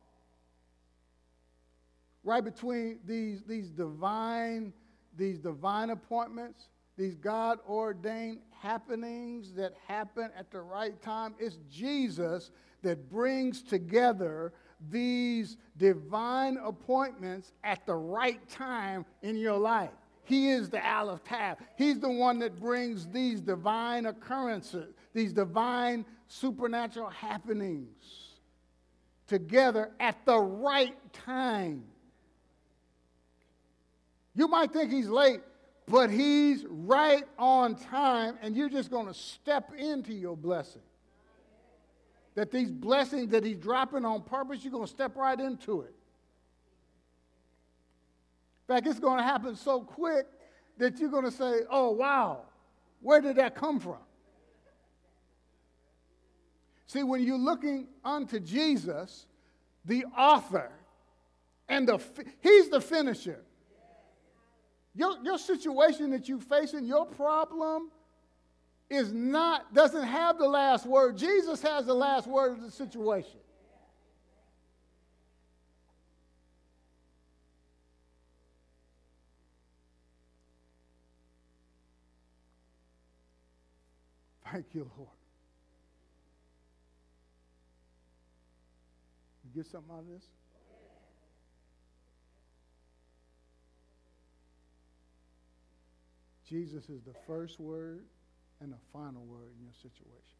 right 2.23 2.43
between 2.43 2.99
these, 3.05 3.43
these 3.43 3.69
divine, 3.69 4.73
these 5.17 5.39
divine 5.39 5.89
appointments, 5.89 6.69
these 6.97 7.15
God 7.15 7.59
ordained 7.67 8.39
happenings 8.61 9.53
that 9.53 9.73
happen 9.87 10.29
at 10.37 10.51
the 10.51 10.59
right 10.59 11.01
time, 11.01 11.33
it's 11.39 11.57
Jesus 11.71 12.51
that 12.81 13.09
brings 13.09 13.61
together 13.61 14.53
these 14.89 15.57
divine 15.77 16.57
appointments 16.57 17.53
at 17.63 17.85
the 17.85 17.95
right 17.95 18.47
time 18.49 19.05
in 19.21 19.37
your 19.37 19.57
life. 19.57 19.91
He 20.23 20.49
is 20.49 20.69
the 20.69 20.85
Aleph 20.85 21.23
Tav. 21.23 21.57
He's 21.75 21.99
the 21.99 22.09
one 22.09 22.39
that 22.39 22.59
brings 22.59 23.07
these 23.07 23.41
divine 23.41 24.05
occurrences, 24.05 24.93
these 25.13 25.33
divine 25.33 26.05
supernatural 26.27 27.09
happenings 27.09 28.35
together 29.27 29.91
at 29.99 30.23
the 30.25 30.37
right 30.37 30.95
time. 31.13 31.83
You 34.39 34.47
might 34.47 34.71
think 34.71 34.89
he's 34.89 35.09
late, 35.09 35.41
but 35.85 36.09
he's 36.09 36.63
right 36.69 37.25
on 37.37 37.75
time, 37.75 38.37
and 38.41 38.55
you're 38.55 38.69
just 38.69 38.89
going 38.89 39.07
to 39.07 39.13
step 39.13 39.73
into 39.77 40.13
your 40.13 40.37
blessing 40.37 40.81
that 42.35 42.49
these 42.49 42.71
blessings 42.71 43.31
that 43.31 43.43
he's 43.43 43.57
dropping 43.57 44.05
on 44.05 44.21
purpose, 44.21 44.63
you're 44.63 44.71
going 44.71 44.85
to 44.85 44.89
step 44.89 45.17
right 45.17 45.37
into 45.37 45.81
it. 45.81 45.93
In 48.69 48.75
fact, 48.75 48.87
it's 48.87 48.97
going 48.97 49.17
to 49.17 49.25
happen 49.25 49.57
so 49.57 49.81
quick 49.81 50.25
that 50.77 50.97
you're 50.99 51.09
going 51.09 51.25
to 51.25 51.31
say, 51.31 51.63
oh, 51.69 51.91
wow, 51.91 52.43
where 53.01 53.19
did 53.19 53.35
that 53.35 53.55
come 53.55 53.77
from? 53.77 53.97
See, 56.87 57.03
when 57.03 57.23
you're 57.23 57.37
looking 57.37 57.87
unto 58.05 58.39
Jesus, 58.39 59.25
the 59.83 60.05
author, 60.17 60.71
and 61.67 61.89
the 61.89 61.99
he's 62.39 62.69
the 62.69 62.79
finisher. 62.79 63.41
Your, 64.99 65.17
your 65.23 65.37
situation 65.37 66.09
that 66.09 66.27
you're 66.27 66.41
facing, 66.41 66.83
your 66.83 67.05
problem, 67.05 67.89
is 68.89 69.13
not, 69.13 69.73
doesn't 69.73 70.03
have 70.03 70.37
the 70.37 70.45
last 70.45 70.85
word. 70.85 71.17
Jesus 71.17 71.61
has 71.61 71.85
the 71.85 71.93
last 71.93 72.27
word 72.27 72.57
of 72.57 72.61
the 72.61 72.69
situation. 72.69 73.39
Thank 84.51 84.65
you, 84.73 84.91
Lord. 84.97 85.09
You 89.45 89.63
get 89.63 89.71
something 89.71 89.89
out 89.93 89.99
of 89.99 90.07
this? 90.09 90.25
Jesus 96.49 96.89
is 96.89 97.01
the 97.03 97.13
first 97.27 97.59
word 97.59 98.05
and 98.59 98.71
the 98.71 98.77
final 98.91 99.23
word 99.25 99.51
in 99.57 99.63
your 99.63 99.73
situation. 99.75 100.39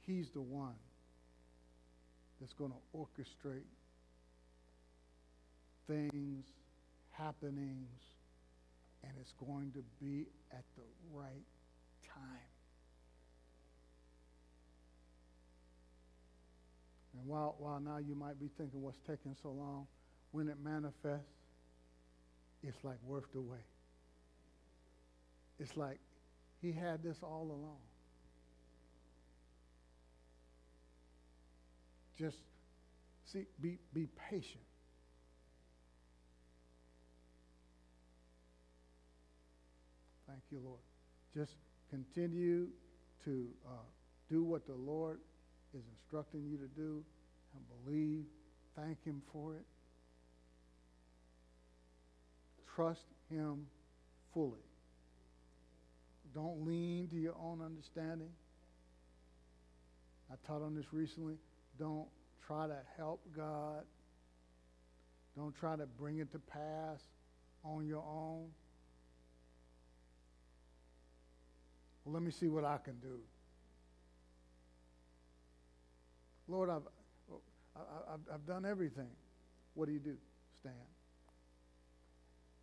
He's 0.00 0.28
the 0.30 0.40
one 0.40 0.74
that's 2.40 2.52
going 2.52 2.72
to 2.72 2.98
orchestrate 2.98 3.62
things, 5.86 6.46
happenings, 7.12 8.02
and 9.04 9.12
it's 9.20 9.32
going 9.38 9.70
to 9.72 9.82
be 10.04 10.26
at 10.52 10.64
the 10.76 10.82
right 11.16 11.44
time. 12.12 12.48
And 17.16 17.26
while, 17.26 17.54
while 17.58 17.80
now 17.80 17.98
you 17.98 18.14
might 18.14 18.38
be 18.38 18.50
thinking 18.58 18.82
what's 18.82 18.98
taking 19.06 19.36
so 19.42 19.50
long, 19.50 19.86
when 20.32 20.48
it 20.48 20.56
manifests, 20.62 21.24
it's 22.62 22.82
like 22.82 22.98
worth 23.06 23.32
the 23.32 23.40
wait. 23.40 23.60
It's 25.58 25.76
like 25.76 25.98
he 26.60 26.72
had 26.72 27.02
this 27.02 27.18
all 27.22 27.50
along. 27.50 27.78
just 32.18 32.38
see, 33.24 33.44
be, 33.60 33.78
be 33.92 34.08
patient. 34.30 34.64
Thank 40.26 40.40
you, 40.50 40.60
Lord. 40.64 40.80
Just 41.34 41.52
continue 41.90 42.68
to 43.24 43.46
uh, 43.66 43.70
do 44.30 44.42
what 44.42 44.66
the 44.66 44.74
Lord 44.74 45.18
is 45.74 45.82
instructing 46.00 46.44
you 46.46 46.56
to 46.56 46.66
do 46.68 47.02
and 47.54 47.84
believe. 47.84 48.24
Thank 48.76 49.02
Him 49.04 49.22
for 49.32 49.54
it. 49.54 49.64
Trust 52.74 53.04
Him 53.30 53.66
fully. 54.34 54.60
Don't 56.36 56.66
lean 56.66 57.08
to 57.08 57.16
your 57.16 57.34
own 57.42 57.62
understanding. 57.62 58.28
I 60.30 60.34
taught 60.46 60.60
on 60.60 60.74
this 60.74 60.84
recently. 60.92 61.36
Don't 61.78 62.06
try 62.46 62.66
to 62.66 62.76
help 62.98 63.22
God. 63.34 63.84
Don't 65.34 65.54
try 65.54 65.76
to 65.76 65.86
bring 65.86 66.18
it 66.18 66.30
to 66.32 66.38
pass 66.38 67.00
on 67.64 67.86
your 67.86 68.04
own. 68.06 68.48
Well, 72.04 72.12
let 72.12 72.22
me 72.22 72.30
see 72.30 72.48
what 72.48 72.66
I 72.66 72.76
can 72.84 72.98
do. 73.00 73.18
Lord, 76.48 76.68
I've, 76.68 76.82
I've, 77.74 78.34
I've 78.34 78.46
done 78.46 78.66
everything. 78.66 79.08
What 79.72 79.86
do 79.86 79.92
you 79.92 80.00
do? 80.00 80.16
Stand. 80.60 80.74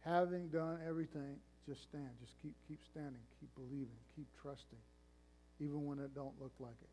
Having 0.01 0.49
done 0.49 0.77
everything, 0.87 1.37
just 1.67 1.83
stand. 1.83 2.09
Just 2.21 2.33
keep, 2.41 2.55
keep 2.67 2.79
standing. 2.91 3.21
Keep 3.39 3.55
believing. 3.55 3.99
Keep 4.15 4.27
trusting, 4.41 4.83
even 5.59 5.85
when 5.85 5.99
it 5.99 6.13
don't 6.13 6.33
look 6.39 6.53
like 6.59 6.77
it. 6.81 6.89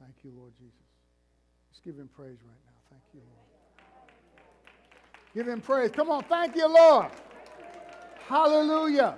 Thank 0.00 0.14
you, 0.22 0.32
Lord 0.36 0.52
Jesus. 0.58 0.72
Let's 1.70 1.80
give 1.84 1.96
him 1.96 2.08
praise 2.14 2.38
right 2.44 2.62
now. 2.66 2.76
Thank 2.90 3.02
you, 3.14 3.20
Lord. 3.20 3.46
Give 5.34 5.48
him 5.48 5.60
praise. 5.60 5.90
Come 5.90 6.10
on. 6.10 6.24
Thank 6.24 6.56
you, 6.56 6.68
Lord. 6.68 7.10
Hallelujah. 8.26 9.16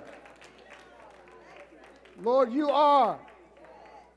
Lord, 2.21 2.51
you 2.51 2.69
are 2.69 3.17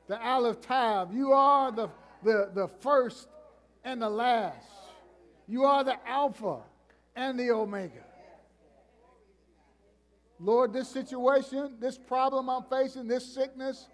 the 0.07 0.21
Aleph 0.21 0.61
Tav. 0.61 1.13
You 1.13 1.31
are 1.31 1.71
the, 1.71 1.89
the, 2.23 2.51
the 2.53 2.67
first 2.67 3.27
and 3.83 4.01
the 4.01 4.09
last. 4.09 4.67
You 5.47 5.63
are 5.63 5.83
the 5.83 5.95
Alpha 6.07 6.59
and 7.15 7.39
the 7.39 7.51
Omega. 7.51 8.03
Lord, 10.43 10.73
this 10.73 10.89
situation, 10.89 11.77
this 11.79 11.97
problem 11.97 12.49
I'm 12.49 12.63
facing, 12.63 13.07
this 13.07 13.25
sickness, 13.33 13.87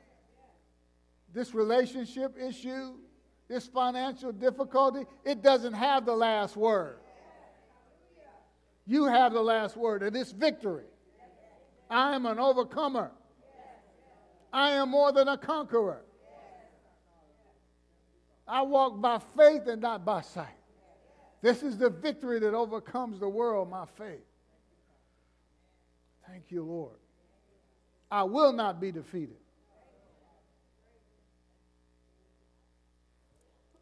this 1.31 1.53
relationship 1.53 2.35
issue, 2.41 2.95
this 3.47 3.67
financial 3.67 4.31
difficulty, 4.31 5.05
it 5.23 5.43
doesn't 5.43 5.73
have 5.73 6.07
the 6.07 6.15
last 6.15 6.57
word. 6.57 6.97
You 8.87 9.05
have 9.05 9.31
the 9.31 9.41
last 9.41 9.77
word, 9.77 10.01
and 10.01 10.15
it's 10.17 10.31
victory. 10.31 10.85
I 11.87 12.15
am 12.15 12.25
an 12.25 12.39
overcomer. 12.39 13.11
I 14.51 14.71
am 14.71 14.89
more 14.89 15.11
than 15.11 15.27
a 15.27 15.37
conqueror. 15.37 16.01
I 18.47 18.63
walk 18.63 18.99
by 18.99 19.19
faith 19.37 19.67
and 19.67 19.83
not 19.83 20.03
by 20.03 20.21
sight. 20.21 20.47
This 21.43 21.61
is 21.61 21.77
the 21.77 21.91
victory 21.91 22.39
that 22.39 22.55
overcomes 22.55 23.19
the 23.19 23.29
world, 23.29 23.69
my 23.69 23.85
faith. 23.95 24.25
Thank 26.29 26.51
you, 26.51 26.63
Lord. 26.63 26.97
I 28.11 28.23
will 28.23 28.53
not 28.53 28.79
be 28.79 28.91
defeated. 28.91 29.37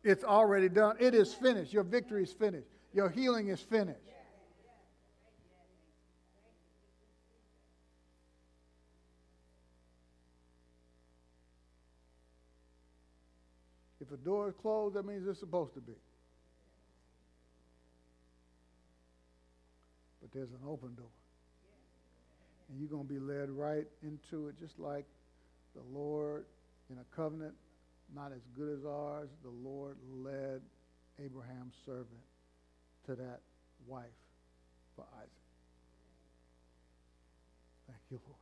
It's 0.03 0.23
already 0.23 0.69
done. 0.69 0.95
It 0.99 1.13
is 1.13 1.33
finished. 1.33 1.73
Your 1.73 1.83
victory 1.83 2.23
is 2.23 2.31
finished. 2.31 2.67
Your 2.93 3.09
healing 3.09 3.49
is 3.49 3.59
finished. 3.59 3.99
If 13.99 14.11
a 14.13 14.17
door 14.17 14.47
is 14.47 14.55
closed, 14.55 14.95
that 14.95 15.05
means 15.05 15.27
it's 15.27 15.39
supposed 15.39 15.73
to 15.73 15.81
be. 15.81 15.93
But 20.21 20.31
there's 20.31 20.51
an 20.51 20.59
open 20.65 20.95
door. 20.95 21.07
And 22.69 22.79
you're 22.79 22.89
going 22.89 23.07
to 23.07 23.13
be 23.13 23.19
led 23.19 23.49
right 23.49 23.87
into 24.03 24.47
it, 24.47 24.59
just 24.59 24.77
like 24.77 25.05
the 25.75 25.81
Lord 25.97 26.45
in 26.89 26.97
a 26.97 27.15
covenant 27.15 27.53
not 28.13 28.31
as 28.31 28.41
good 28.55 28.77
as 28.77 28.85
ours. 28.85 29.29
The 29.43 29.49
Lord 29.49 29.97
led 30.23 30.61
Abraham's 31.23 31.75
servant 31.85 32.07
to 33.05 33.15
that 33.15 33.41
wife 33.85 34.05
for 34.95 35.05
Isaac. 35.17 35.29
Thank 37.87 37.99
you, 38.09 38.19
Lord. 38.25 38.37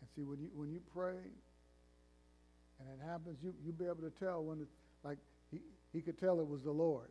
And 0.00 0.08
see, 0.16 0.22
when 0.22 0.40
you 0.40 0.48
when 0.54 0.70
you 0.70 0.80
pray 0.94 1.16
and 2.80 2.88
it 2.88 3.04
happens, 3.06 3.38
you 3.42 3.54
you'll 3.64 3.74
be 3.74 3.84
able 3.84 4.08
to 4.08 4.12
tell 4.18 4.42
when 4.42 4.60
it's 4.60 4.72
like 5.04 5.18
he, 5.50 5.60
he 5.92 6.00
could 6.00 6.18
tell 6.18 6.40
it 6.40 6.48
was 6.48 6.62
the 6.64 6.72
Lord 6.72 7.10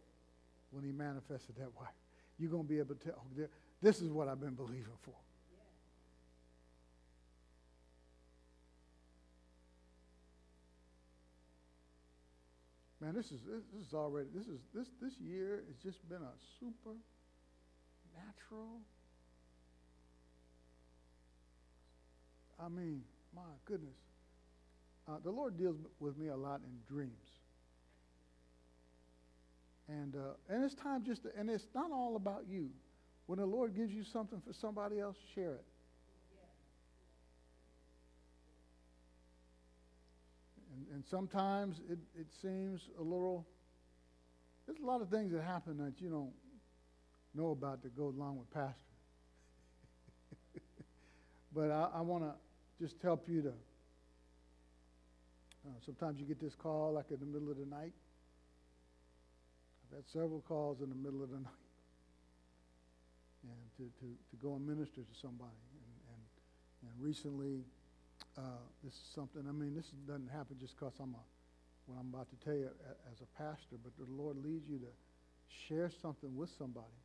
when 0.72 0.84
he 0.84 0.91
manifested 0.91 1.55
that 1.57 1.74
way. 1.80 1.88
You're 2.38 2.51
gonna 2.51 2.63
be 2.63 2.80
able 2.80 2.95
to 2.95 3.03
tell 3.03 3.15
oh, 3.17 3.47
this 3.82 4.01
is 4.01 4.11
what 4.11 4.28
I've 4.28 4.41
been 4.41 4.55
believing 4.55 4.97
for. 5.03 5.15
Man, 13.01 13.13
this 13.13 13.32
is 13.32 13.39
this, 13.47 13.63
this 13.74 13.88
is 13.88 13.93
already 13.93 14.28
this 14.36 14.47
is 14.47 14.59
this 14.74 14.88
this 15.01 15.13
year 15.20 15.63
has 15.67 15.78
just 15.78 16.07
been 16.09 16.22
a 16.22 16.34
super 16.59 16.95
natural 18.13 18.82
I 22.59 22.67
mean, 22.67 23.03
my 23.34 23.41
goodness. 23.65 23.95
Uh, 25.10 25.14
the 25.24 25.32
Lord 25.32 25.57
deals 25.57 25.76
with 25.99 26.18
me 26.18 26.28
a 26.28 26.36
lot 26.36 26.62
in 26.64 26.93
dreams. 26.93 27.14
And, 29.88 30.16
uh, 30.16 30.53
and 30.53 30.64
it's 30.64 30.76
time 30.76 31.03
just 31.03 31.24
to, 31.24 31.30
and 31.36 31.49
it's 31.49 31.66
not 31.74 31.91
all 31.91 32.16
about 32.16 32.43
you. 32.47 32.70
When 33.26 33.39
the 33.39 33.45
Lord 33.45 33.76
gives 33.76 33.91
you 33.91 34.03
something 34.03 34.39
for 34.45 34.53
somebody 34.53 34.99
else, 34.99 35.18
share 35.34 35.55
it. 35.55 35.66
And, 40.76 40.86
and 40.93 41.03
sometimes 41.10 41.80
it, 41.89 41.97
it 42.16 42.28
seems 42.43 42.82
a 42.99 43.01
little, 43.01 43.47
there's 44.68 44.80
a 44.80 44.86
lot 44.86 45.01
of 45.01 45.10
things 45.10 45.32
that 45.32 45.41
happen 45.41 45.78
that 45.78 45.93
you 45.99 46.10
don't 46.10 46.34
know 47.34 47.49
about 47.49 47.82
that 47.82 47.97
go 47.97 48.10
along 48.10 48.38
with 48.38 48.51
pastor. 48.51 48.76
but 51.55 51.72
I, 51.72 51.89
I 51.95 52.01
want 52.01 52.26
to 52.26 52.34
just 52.80 52.95
help 53.01 53.28
you 53.28 53.41
to. 53.41 53.53
Uh, 55.70 55.74
sometimes 55.86 56.20
you 56.20 56.26
get 56.26 56.41
this 56.41 56.55
call 56.55 56.93
like 56.93 57.11
in 57.11 57.20
the 57.20 57.26
middle 57.26 57.51
of 57.51 57.57
the 57.57 57.65
night. 57.65 57.93
I've 59.86 59.97
had 59.97 60.07
several 60.11 60.41
calls 60.41 60.82
in 60.82 60.89
the 60.89 60.95
middle 60.95 61.22
of 61.22 61.30
the 61.30 61.38
night. 61.45 61.63
And 63.43 63.70
to, 63.78 63.84
to, 64.01 64.07
to 64.09 64.36
go 64.41 64.55
and 64.55 64.65
minister 64.65 65.01
to 65.01 65.15
somebody. 65.22 65.61
And, 65.86 65.93
and, 66.09 66.24
and 66.89 67.05
recently, 67.05 67.61
uh, 68.38 68.65
this 68.84 68.93
is 68.93 69.07
something, 69.13 69.43
I 69.47 69.51
mean, 69.51 69.76
this 69.76 69.91
doesn't 70.07 70.30
happen 70.30 70.57
just 70.59 70.78
because 70.78 70.93
I'm 70.99 71.13
a, 71.13 71.24
what 71.86 71.99
I'm 72.01 72.11
about 72.11 72.28
to 72.32 72.38
tell 72.43 72.55
you 72.55 72.70
as 73.11 73.22
a 73.22 73.30
pastor, 73.38 73.78
but 73.84 73.93
the 73.97 74.11
Lord 74.11 74.38
leads 74.43 74.67
you 74.67 74.80
to 74.80 74.91
share 75.67 75.91
something 76.01 76.36
with 76.36 76.49
somebody 76.57 76.99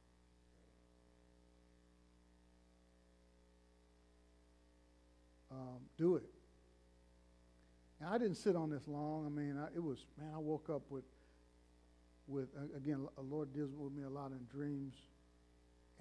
um, 5.55 5.81
do 5.97 6.17
it. 6.17 6.34
And 8.05 8.13
I 8.13 8.19
didn't 8.19 8.37
sit 8.37 8.55
on 8.55 8.69
this 8.69 8.87
long. 8.87 9.25
I 9.25 9.31
mean, 9.31 9.57
I, 9.59 9.75
it 9.75 9.83
was 9.83 10.05
man. 10.19 10.31
I 10.35 10.39
woke 10.39 10.69
up 10.69 10.83
with, 10.91 11.05
with 12.27 12.49
again, 12.77 13.07
the 13.17 13.23
Lord 13.23 13.55
deals 13.55 13.71
with 13.75 13.95
me 13.95 14.03
a 14.03 14.11
lot 14.11 14.31
in 14.31 14.41
dreams, 14.55 14.95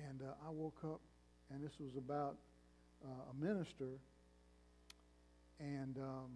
and 0.10 0.22
uh, 0.22 0.34
I 0.46 0.50
woke 0.50 0.80
up, 0.84 1.00
and 1.50 1.64
this 1.64 1.72
was 1.80 1.96
about 1.96 2.36
uh, 3.06 3.32
a 3.32 3.42
minister, 3.42 4.02
and 5.62 5.98
um, 5.98 6.32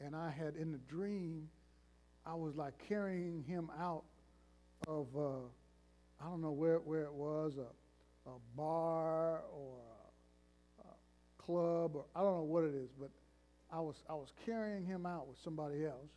and 0.00 0.14
I 0.14 0.30
had 0.30 0.54
in 0.54 0.70
the 0.70 0.78
dream, 0.78 1.48
I 2.24 2.34
was 2.34 2.54
like 2.54 2.74
carrying 2.86 3.42
him 3.42 3.68
out 3.80 4.04
of 4.86 5.08
uh, 5.16 5.30
I 6.24 6.26
don't 6.26 6.40
know 6.40 6.52
where 6.52 6.78
where 6.78 7.02
it 7.02 7.12
was 7.12 7.54
a 7.56 8.30
a 8.30 8.34
bar 8.56 9.42
or 9.52 9.80
a 10.78 11.42
club 11.42 11.96
or 11.96 12.04
I 12.14 12.20
don't 12.20 12.36
know 12.36 12.42
what 12.42 12.62
it 12.62 12.76
is, 12.76 12.90
but 12.96 13.10
I 13.74 13.80
was, 13.80 13.96
I 14.08 14.14
was 14.14 14.28
carrying 14.46 14.86
him 14.86 15.04
out 15.04 15.26
with 15.26 15.36
somebody 15.42 15.84
else. 15.84 16.12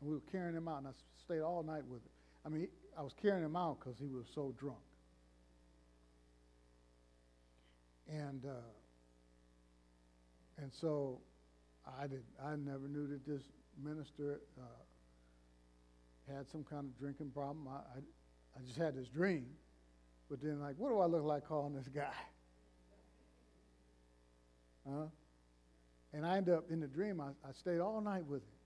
And 0.00 0.10
we 0.10 0.16
were 0.16 0.22
carrying 0.32 0.56
him 0.56 0.66
out, 0.66 0.78
and 0.78 0.88
I 0.88 0.90
stayed 1.24 1.42
all 1.42 1.62
night 1.62 1.86
with 1.86 2.00
him. 2.00 2.10
I 2.44 2.48
mean, 2.48 2.68
I 2.98 3.02
was 3.02 3.12
carrying 3.22 3.44
him 3.44 3.54
out 3.54 3.78
because 3.78 3.96
he 4.00 4.08
was 4.08 4.24
so 4.34 4.52
drunk. 4.58 4.78
And, 8.08 8.44
uh, 8.44 8.72
and 10.58 10.72
so 10.80 11.20
I, 11.86 12.08
did, 12.08 12.24
I 12.44 12.56
never 12.56 12.88
knew 12.88 13.06
that 13.06 13.24
this 13.24 13.42
minister 13.80 14.40
uh, 14.58 16.34
had 16.34 16.48
some 16.50 16.64
kind 16.64 16.86
of 16.86 16.98
drinking 16.98 17.30
problem. 17.30 17.68
I, 17.68 17.76
I, 17.76 18.00
I 18.58 18.66
just 18.66 18.78
had 18.78 18.96
this 18.96 19.06
dream. 19.06 19.46
But 20.28 20.42
then, 20.42 20.60
like, 20.60 20.74
what 20.78 20.88
do 20.88 20.98
I 20.98 21.06
look 21.06 21.22
like 21.22 21.46
calling 21.46 21.74
this 21.74 21.88
guy? 21.94 22.10
Huh? 24.88 25.06
And 26.12 26.26
I 26.26 26.36
ended 26.36 26.54
up 26.54 26.64
in 26.70 26.80
the 26.80 26.86
dream. 26.86 27.20
I, 27.20 27.28
I 27.48 27.52
stayed 27.52 27.78
all 27.78 28.00
night 28.00 28.26
with 28.26 28.42
him. 28.42 28.60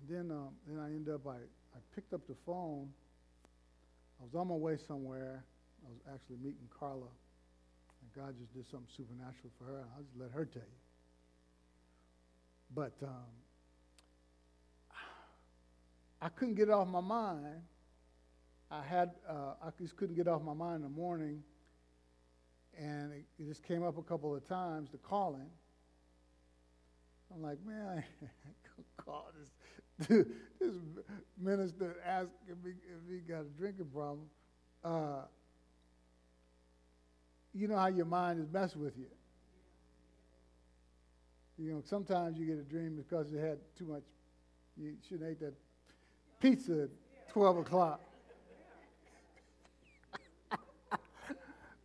And 0.00 0.16
then, 0.16 0.36
um, 0.36 0.50
then 0.66 0.78
I 0.78 0.86
ended 0.86 1.14
up, 1.14 1.26
I, 1.26 1.36
I 1.36 1.80
picked 1.94 2.12
up 2.12 2.26
the 2.28 2.36
phone. 2.46 2.88
I 4.20 4.24
was 4.24 4.34
on 4.34 4.48
my 4.48 4.54
way 4.54 4.76
somewhere. 4.86 5.44
I 5.84 5.88
was 5.88 5.98
actually 6.14 6.36
meeting 6.36 6.68
Carla. 6.78 7.10
And 8.00 8.12
God 8.14 8.34
just 8.38 8.54
did 8.54 8.68
something 8.70 8.88
supernatural 8.96 9.50
for 9.58 9.64
her. 9.64 9.84
I'll 9.96 10.02
just 10.02 10.16
let 10.18 10.30
her 10.30 10.44
tell 10.44 10.62
you. 10.62 10.78
But 12.74 12.92
um, 13.02 13.32
I 16.22 16.28
couldn't 16.28 16.54
get 16.54 16.68
it 16.68 16.72
off 16.72 16.86
my 16.88 17.00
mind. 17.00 17.62
I 18.70 18.82
had, 18.82 19.12
uh, 19.28 19.54
I 19.62 19.70
just 19.80 19.96
couldn't 19.96 20.14
get 20.14 20.28
off 20.28 20.42
my 20.42 20.52
mind 20.52 20.76
in 20.76 20.82
the 20.82 20.88
morning. 20.88 21.42
And 22.78 23.12
it, 23.12 23.24
it 23.38 23.48
just 23.48 23.62
came 23.64 23.82
up 23.82 23.98
a 23.98 24.02
couple 24.02 24.34
of 24.34 24.46
times, 24.46 24.90
the 24.92 24.98
calling. 24.98 25.50
I'm 27.34 27.42
like, 27.42 27.58
man, 27.66 28.04
I 28.22 29.02
call 29.02 29.30
this, 29.38 30.08
this 30.60 30.74
minister 31.38 31.96
asking 32.06 32.56
me 32.64 32.70
if 32.70 33.10
he 33.10 33.18
got 33.18 33.40
a 33.40 33.58
drinking 33.58 33.86
problem. 33.86 34.26
Uh, 34.84 35.22
you 37.52 37.66
know 37.66 37.76
how 37.76 37.88
your 37.88 38.06
mind 38.06 38.40
is 38.40 38.46
messing 38.52 38.82
with 38.82 38.96
you. 38.96 39.06
You 41.58 41.72
know, 41.72 41.82
sometimes 41.84 42.38
you 42.38 42.46
get 42.46 42.58
a 42.58 42.62
dream 42.62 42.94
because 42.94 43.32
you 43.32 43.38
had 43.38 43.58
too 43.76 43.86
much, 43.86 44.04
you 44.76 44.94
shouldn't 45.08 45.32
eat 45.32 45.40
that 45.40 45.54
pizza 46.40 46.82
at 46.82 46.90
12 47.32 47.58
o'clock. 47.58 48.00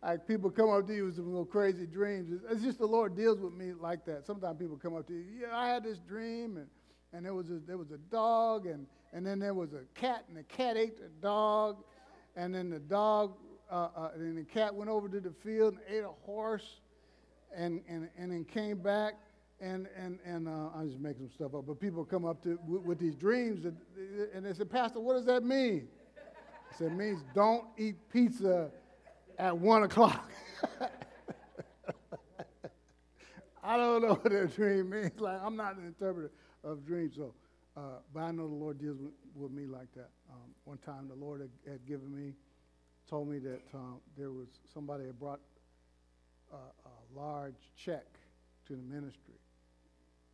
Like 0.04 0.26
people 0.28 0.50
come 0.50 0.68
up 0.68 0.86
to 0.86 0.94
you 0.94 1.06
with 1.06 1.16
some 1.16 1.28
little 1.28 1.46
crazy 1.46 1.86
dreams. 1.86 2.30
It's, 2.50 2.62
just 2.62 2.78
the 2.78 2.86
Lord 2.86 3.16
deals 3.16 3.40
with 3.40 3.54
me 3.54 3.72
like 3.72 4.04
that. 4.04 4.26
Sometimes 4.26 4.58
people 4.58 4.76
come 4.76 4.94
up 4.94 5.06
to 5.06 5.14
you, 5.14 5.24
yeah, 5.40 5.56
I 5.56 5.68
had 5.68 5.82
this 5.82 5.98
dream, 5.98 6.58
and, 6.58 6.66
and 7.12 7.24
there 7.24 7.32
was 7.32 7.48
a, 7.48 7.60
there 7.66 7.78
was 7.78 7.90
a 7.90 7.98
dog, 8.10 8.66
and, 8.66 8.86
and 9.14 9.26
then 9.26 9.38
there 9.38 9.54
was 9.54 9.72
a 9.72 9.82
cat, 9.98 10.24
and 10.28 10.36
the 10.36 10.42
cat 10.42 10.76
ate 10.76 10.98
the 10.98 11.08
dog, 11.22 11.82
and 12.36 12.54
then 12.54 12.68
the 12.68 12.80
dog, 12.80 13.32
uh, 13.70 13.88
uh, 13.96 14.10
and 14.14 14.36
the 14.36 14.44
cat 14.44 14.74
went 14.74 14.90
over 14.90 15.08
to 15.08 15.20
the 15.20 15.32
field 15.42 15.74
and 15.74 15.96
ate 15.96 16.04
a 16.04 16.26
horse, 16.26 16.80
and, 17.56 17.80
and, 17.88 18.08
and 18.18 18.30
then 18.30 18.44
came 18.44 18.78
back, 18.78 19.14
and 19.60 19.86
and 19.96 20.18
and 20.26 20.48
uh, 20.48 20.68
I'm 20.76 20.88
just 20.88 21.00
making 21.00 21.28
some 21.28 21.30
stuff 21.30 21.54
up, 21.54 21.66
but 21.66 21.80
people 21.80 22.04
come 22.04 22.24
up 22.24 22.42
to 22.42 22.58
with, 22.66 22.82
with 22.82 22.98
these 22.98 23.14
dreams, 23.14 23.62
that, 23.62 23.74
and 24.34 24.44
they 24.44 24.52
say, 24.52 24.64
Pastor, 24.64 25.00
what 25.00 25.14
does 25.14 25.24
that 25.26 25.44
mean? 25.44 25.88
I 26.70 26.76
said, 26.76 26.88
it 26.88 26.96
means 26.96 27.20
don't 27.34 27.64
eat 27.78 27.94
pizza 28.12 28.70
at 29.38 29.56
one 29.56 29.82
o'clock. 29.82 30.30
I 33.62 33.76
don't 33.76 34.02
know 34.02 34.14
what 34.14 34.24
that 34.24 34.54
dream 34.54 34.90
means. 34.90 35.18
Like 35.18 35.40
I'm 35.42 35.56
not 35.56 35.76
an 35.76 35.86
interpreter 35.86 36.30
of 36.62 36.84
dreams, 36.86 37.14
so 37.16 37.34
uh, 37.76 37.98
but 38.12 38.20
I 38.20 38.30
know 38.30 38.46
the 38.46 38.54
Lord 38.54 38.78
deals 38.78 38.98
with, 39.34 39.50
me 39.50 39.66
like 39.66 39.92
that. 39.94 40.10
Um, 40.30 40.54
one 40.64 40.78
time, 40.78 41.08
the 41.08 41.14
Lord 41.14 41.40
had, 41.40 41.50
had, 41.68 41.84
given 41.86 42.14
me, 42.14 42.32
told 43.10 43.28
me 43.28 43.38
that 43.40 43.62
um, 43.74 43.98
there 44.16 44.30
was 44.30 44.46
somebody 44.72 45.06
had 45.06 45.18
brought 45.18 45.40
a, 46.52 46.56
a 46.56 47.18
large 47.18 47.58
check 47.76 48.06
to 48.68 48.76
the 48.76 48.82
ministry, 48.82 49.34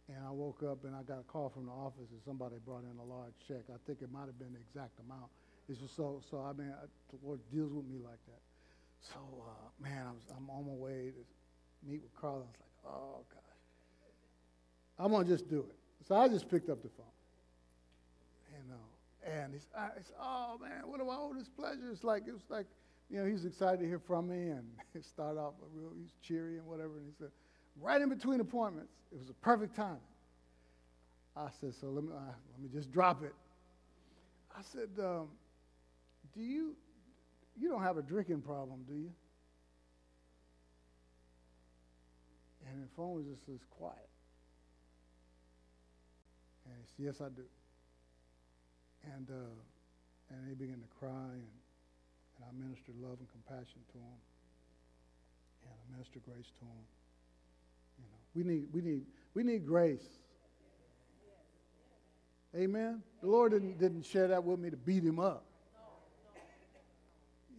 and 0.08 0.18
I 0.26 0.30
woke 0.30 0.62
up 0.62 0.84
and 0.84 0.94
I 0.94 1.02
got 1.02 1.20
a 1.20 1.22
call 1.22 1.48
from 1.48 1.64
the 1.66 1.72
office 1.72 2.10
and 2.10 2.20
somebody 2.26 2.56
brought 2.64 2.84
in 2.84 2.98
a 2.98 3.04
large 3.04 3.32
check. 3.48 3.64
I 3.72 3.78
think 3.86 4.02
it 4.02 4.12
might 4.12 4.26
have 4.26 4.38
been 4.38 4.52
the 4.52 4.60
exact 4.60 5.00
amount. 5.00 5.30
It's 5.68 5.80
just 5.80 5.96
so, 5.96 6.20
so 6.30 6.42
I 6.42 6.52
mean, 6.52 6.68
I, 6.70 6.84
the 7.10 7.18
Lord 7.24 7.40
deals 7.50 7.72
with 7.72 7.86
me 7.86 7.98
like 8.04 8.20
that. 8.26 8.42
So, 9.00 9.18
uh, 9.46 9.82
man, 9.82 10.06
I 10.06 10.10
was, 10.10 10.22
I'm 10.36 10.48
on 10.50 10.66
my 10.66 10.72
way 10.72 11.12
to 11.12 11.88
meet 11.88 12.02
with 12.02 12.14
Carla. 12.20 12.36
I 12.36 12.40
was 12.40 12.56
like, 12.60 12.94
oh, 12.94 13.24
gosh. 13.30 13.40
I'm 14.98 15.10
going 15.10 15.26
to 15.26 15.32
just 15.32 15.48
do 15.48 15.60
it. 15.60 15.76
So 16.06 16.16
I 16.16 16.28
just 16.28 16.48
picked 16.50 16.68
up 16.68 16.82
the 16.82 16.88
phone. 16.88 17.06
You 18.52 18.68
know, 18.68 19.32
and 19.42 19.54
he's, 19.54 19.66
I, 19.76 19.88
oh, 20.20 20.58
man, 20.60 20.82
what 20.86 21.00
do 21.00 21.08
I 21.08 21.16
owe 21.16 21.32
this 21.36 21.48
pleasure? 21.48 21.90
It's 21.90 22.04
like, 22.04 22.24
it 22.26 22.32
was 22.32 22.48
like, 22.48 22.66
you 23.08 23.18
know, 23.18 23.26
he's 23.26 23.44
excited 23.44 23.80
to 23.80 23.86
hear 23.86 23.98
from 23.98 24.28
me 24.28 24.50
and 24.50 24.64
it 24.94 25.04
started 25.04 25.40
off 25.40 25.54
real, 25.74 25.92
he's 25.98 26.12
cheery 26.22 26.58
and 26.58 26.66
whatever. 26.66 26.98
And 26.98 27.06
he 27.06 27.12
said, 27.18 27.30
right 27.80 28.00
in 28.00 28.08
between 28.08 28.40
appointments. 28.40 28.92
It 29.12 29.18
was 29.18 29.30
a 29.30 29.34
perfect 29.34 29.74
time. 29.74 29.98
I 31.36 31.48
said, 31.60 31.74
so 31.74 31.88
let 31.88 32.04
me, 32.04 32.10
uh, 32.12 32.32
let 32.52 32.62
me 32.62 32.68
just 32.72 32.92
drop 32.92 33.22
it. 33.22 33.34
I 34.56 34.62
said, 34.62 34.90
um, 34.98 35.28
do 36.34 36.42
you, 36.42 36.74
you 37.60 37.68
don't 37.68 37.82
have 37.82 37.98
a 37.98 38.02
drinking 38.02 38.40
problem, 38.40 38.80
do 38.88 38.94
you? 38.94 39.12
And 42.68 42.82
the 42.82 42.88
phone 42.96 43.16
was 43.16 43.26
just 43.26 43.42
as 43.48 43.60
quiet. 43.70 44.08
And 46.66 46.74
he 46.78 46.86
said, 46.86 47.06
yes, 47.06 47.20
I 47.20 47.28
do. 47.34 47.44
And, 49.16 49.28
uh, 49.30 50.34
and 50.34 50.48
he 50.48 50.54
began 50.54 50.76
to 50.76 50.88
cry, 50.98 51.32
and, 51.32 51.50
and 52.36 52.44
I 52.48 52.52
ministered 52.66 52.94
love 53.02 53.18
and 53.18 53.28
compassion 53.30 53.80
to 53.92 53.98
him. 53.98 54.20
And 55.64 55.72
I 55.72 55.96
ministered 55.96 56.22
grace 56.24 56.50
to 56.58 56.64
him. 56.64 56.84
You 57.98 58.04
know, 58.04 58.20
we 58.34 58.42
need, 58.44 58.66
we 58.72 58.80
need, 58.80 59.02
we 59.34 59.42
need 59.42 59.66
grace. 59.66 60.06
Amen. 62.54 63.02
The 63.20 63.28
Lord 63.28 63.52
didn't, 63.52 63.78
didn't 63.78 64.04
share 64.04 64.28
that 64.28 64.42
with 64.42 64.58
me 64.58 64.70
to 64.70 64.76
beat 64.76 65.04
him 65.04 65.18
up. 65.18 65.44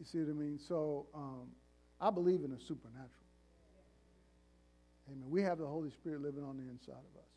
You 0.02 0.06
see 0.10 0.18
what 0.26 0.34
I 0.34 0.34
mean? 0.34 0.58
So 0.58 1.06
um, 1.14 1.54
I 2.02 2.10
believe 2.10 2.42
in 2.42 2.50
the 2.50 2.58
supernatural. 2.58 3.30
Amen. 5.06 5.30
We 5.30 5.46
have 5.46 5.62
the 5.62 5.70
Holy 5.70 5.94
Spirit 5.94 6.26
living 6.26 6.42
on 6.42 6.58
the 6.58 6.66
inside 6.66 7.06
of 7.06 7.14
us. 7.22 7.30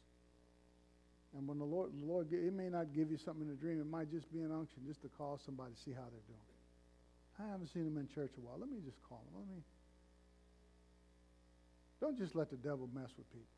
And 1.36 1.44
when 1.44 1.60
the 1.60 1.68
Lord, 1.68 1.92
the 1.92 2.08
Lord, 2.08 2.32
it 2.32 2.56
may 2.56 2.72
not 2.72 2.96
give 2.96 3.10
you 3.10 3.20
something 3.20 3.44
in 3.44 3.52
a 3.52 3.60
dream. 3.60 3.84
It 3.84 3.90
might 3.90 4.08
just 4.08 4.32
be 4.32 4.40
an 4.40 4.48
unction, 4.48 4.80
just 4.88 5.02
to 5.02 5.12
call 5.12 5.36
somebody 5.44 5.76
to 5.76 5.80
see 5.84 5.92
how 5.92 6.08
they're 6.08 6.24
doing. 6.24 6.48
I 7.36 7.52
haven't 7.52 7.68
seen 7.68 7.84
them 7.84 8.00
in 8.00 8.08
church 8.08 8.32
a 8.38 8.40
while. 8.40 8.56
Let 8.56 8.70
me 8.72 8.80
just 8.80 8.96
call 9.04 9.20
them. 9.28 9.44
Let 9.44 9.48
me 9.52 9.60
don't 12.00 12.16
just 12.16 12.34
let 12.34 12.48
the 12.48 12.56
devil 12.56 12.88
mess 12.92 13.08
with 13.16 13.28
people. 13.32 13.48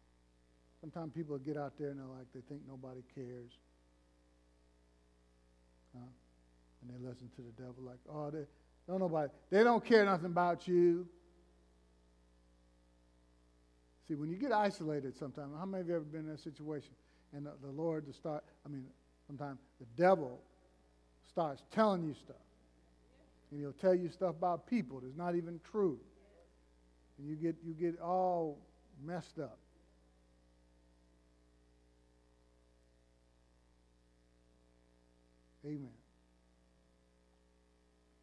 Sometimes 0.80 1.12
people 1.14 1.38
get 1.38 1.56
out 1.56 1.74
there 1.78 1.90
and 1.90 1.98
they're 1.98 2.06
like, 2.06 2.26
they 2.34 2.42
think 2.48 2.62
nobody 2.66 3.02
cares. 3.14 3.50
Huh? 5.94 6.10
And 6.82 6.86
they 6.90 6.98
listen 7.02 7.30
to 7.34 7.42
the 7.42 7.54
devil 7.58 7.82
like, 7.82 7.98
oh, 8.08 8.30
they 8.30 8.46
don't 8.86 9.00
nobody, 9.00 9.30
they 9.50 9.64
don't 9.64 9.84
care 9.84 10.04
nothing 10.04 10.26
about 10.26 10.68
you. 10.68 11.06
See, 14.06 14.14
when 14.14 14.30
you 14.30 14.36
get 14.36 14.52
isolated 14.52 15.16
sometimes, 15.16 15.52
how 15.58 15.66
many 15.66 15.80
of 15.80 15.88
you 15.88 15.96
ever 15.96 16.04
been 16.04 16.20
in 16.20 16.28
that 16.28 16.40
situation? 16.40 16.92
And 17.32 17.46
the, 17.46 17.52
the 17.62 17.70
Lord 17.70 18.06
to 18.06 18.12
start, 18.12 18.44
I 18.64 18.68
mean, 18.68 18.84
sometimes 19.26 19.58
the 19.80 19.86
devil 20.00 20.40
starts 21.28 21.62
telling 21.72 22.04
you 22.04 22.14
stuff. 22.14 22.36
And 23.50 23.60
he'll 23.60 23.72
tell 23.72 23.94
you 23.94 24.10
stuff 24.10 24.30
about 24.30 24.66
people 24.66 25.00
that's 25.00 25.16
not 25.16 25.34
even 25.34 25.60
true 25.70 25.98
and 27.18 27.28
you 27.28 27.36
get 27.36 27.56
you 27.64 27.72
get 27.74 28.00
all 28.00 28.58
messed 29.04 29.38
up. 29.38 29.58
Amen. 35.64 35.88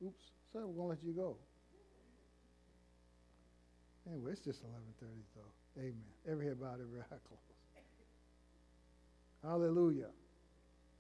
Oops, 0.05 0.23
so 0.53 0.59
we're 0.67 0.77
gonna 0.77 0.89
let 0.89 1.03
you 1.03 1.13
go. 1.13 1.35
Anyway, 4.07 4.31
it's 4.31 4.41
just 4.41 4.61
eleven 4.61 4.93
thirty 4.99 5.23
though. 5.35 5.81
Amen. 5.81 5.95
Every 6.29 6.45
head 6.45 6.59
bowed, 6.59 6.79
every 6.79 6.99
eye 7.01 7.05
closed. 7.27 7.41
Hallelujah. 9.43 10.09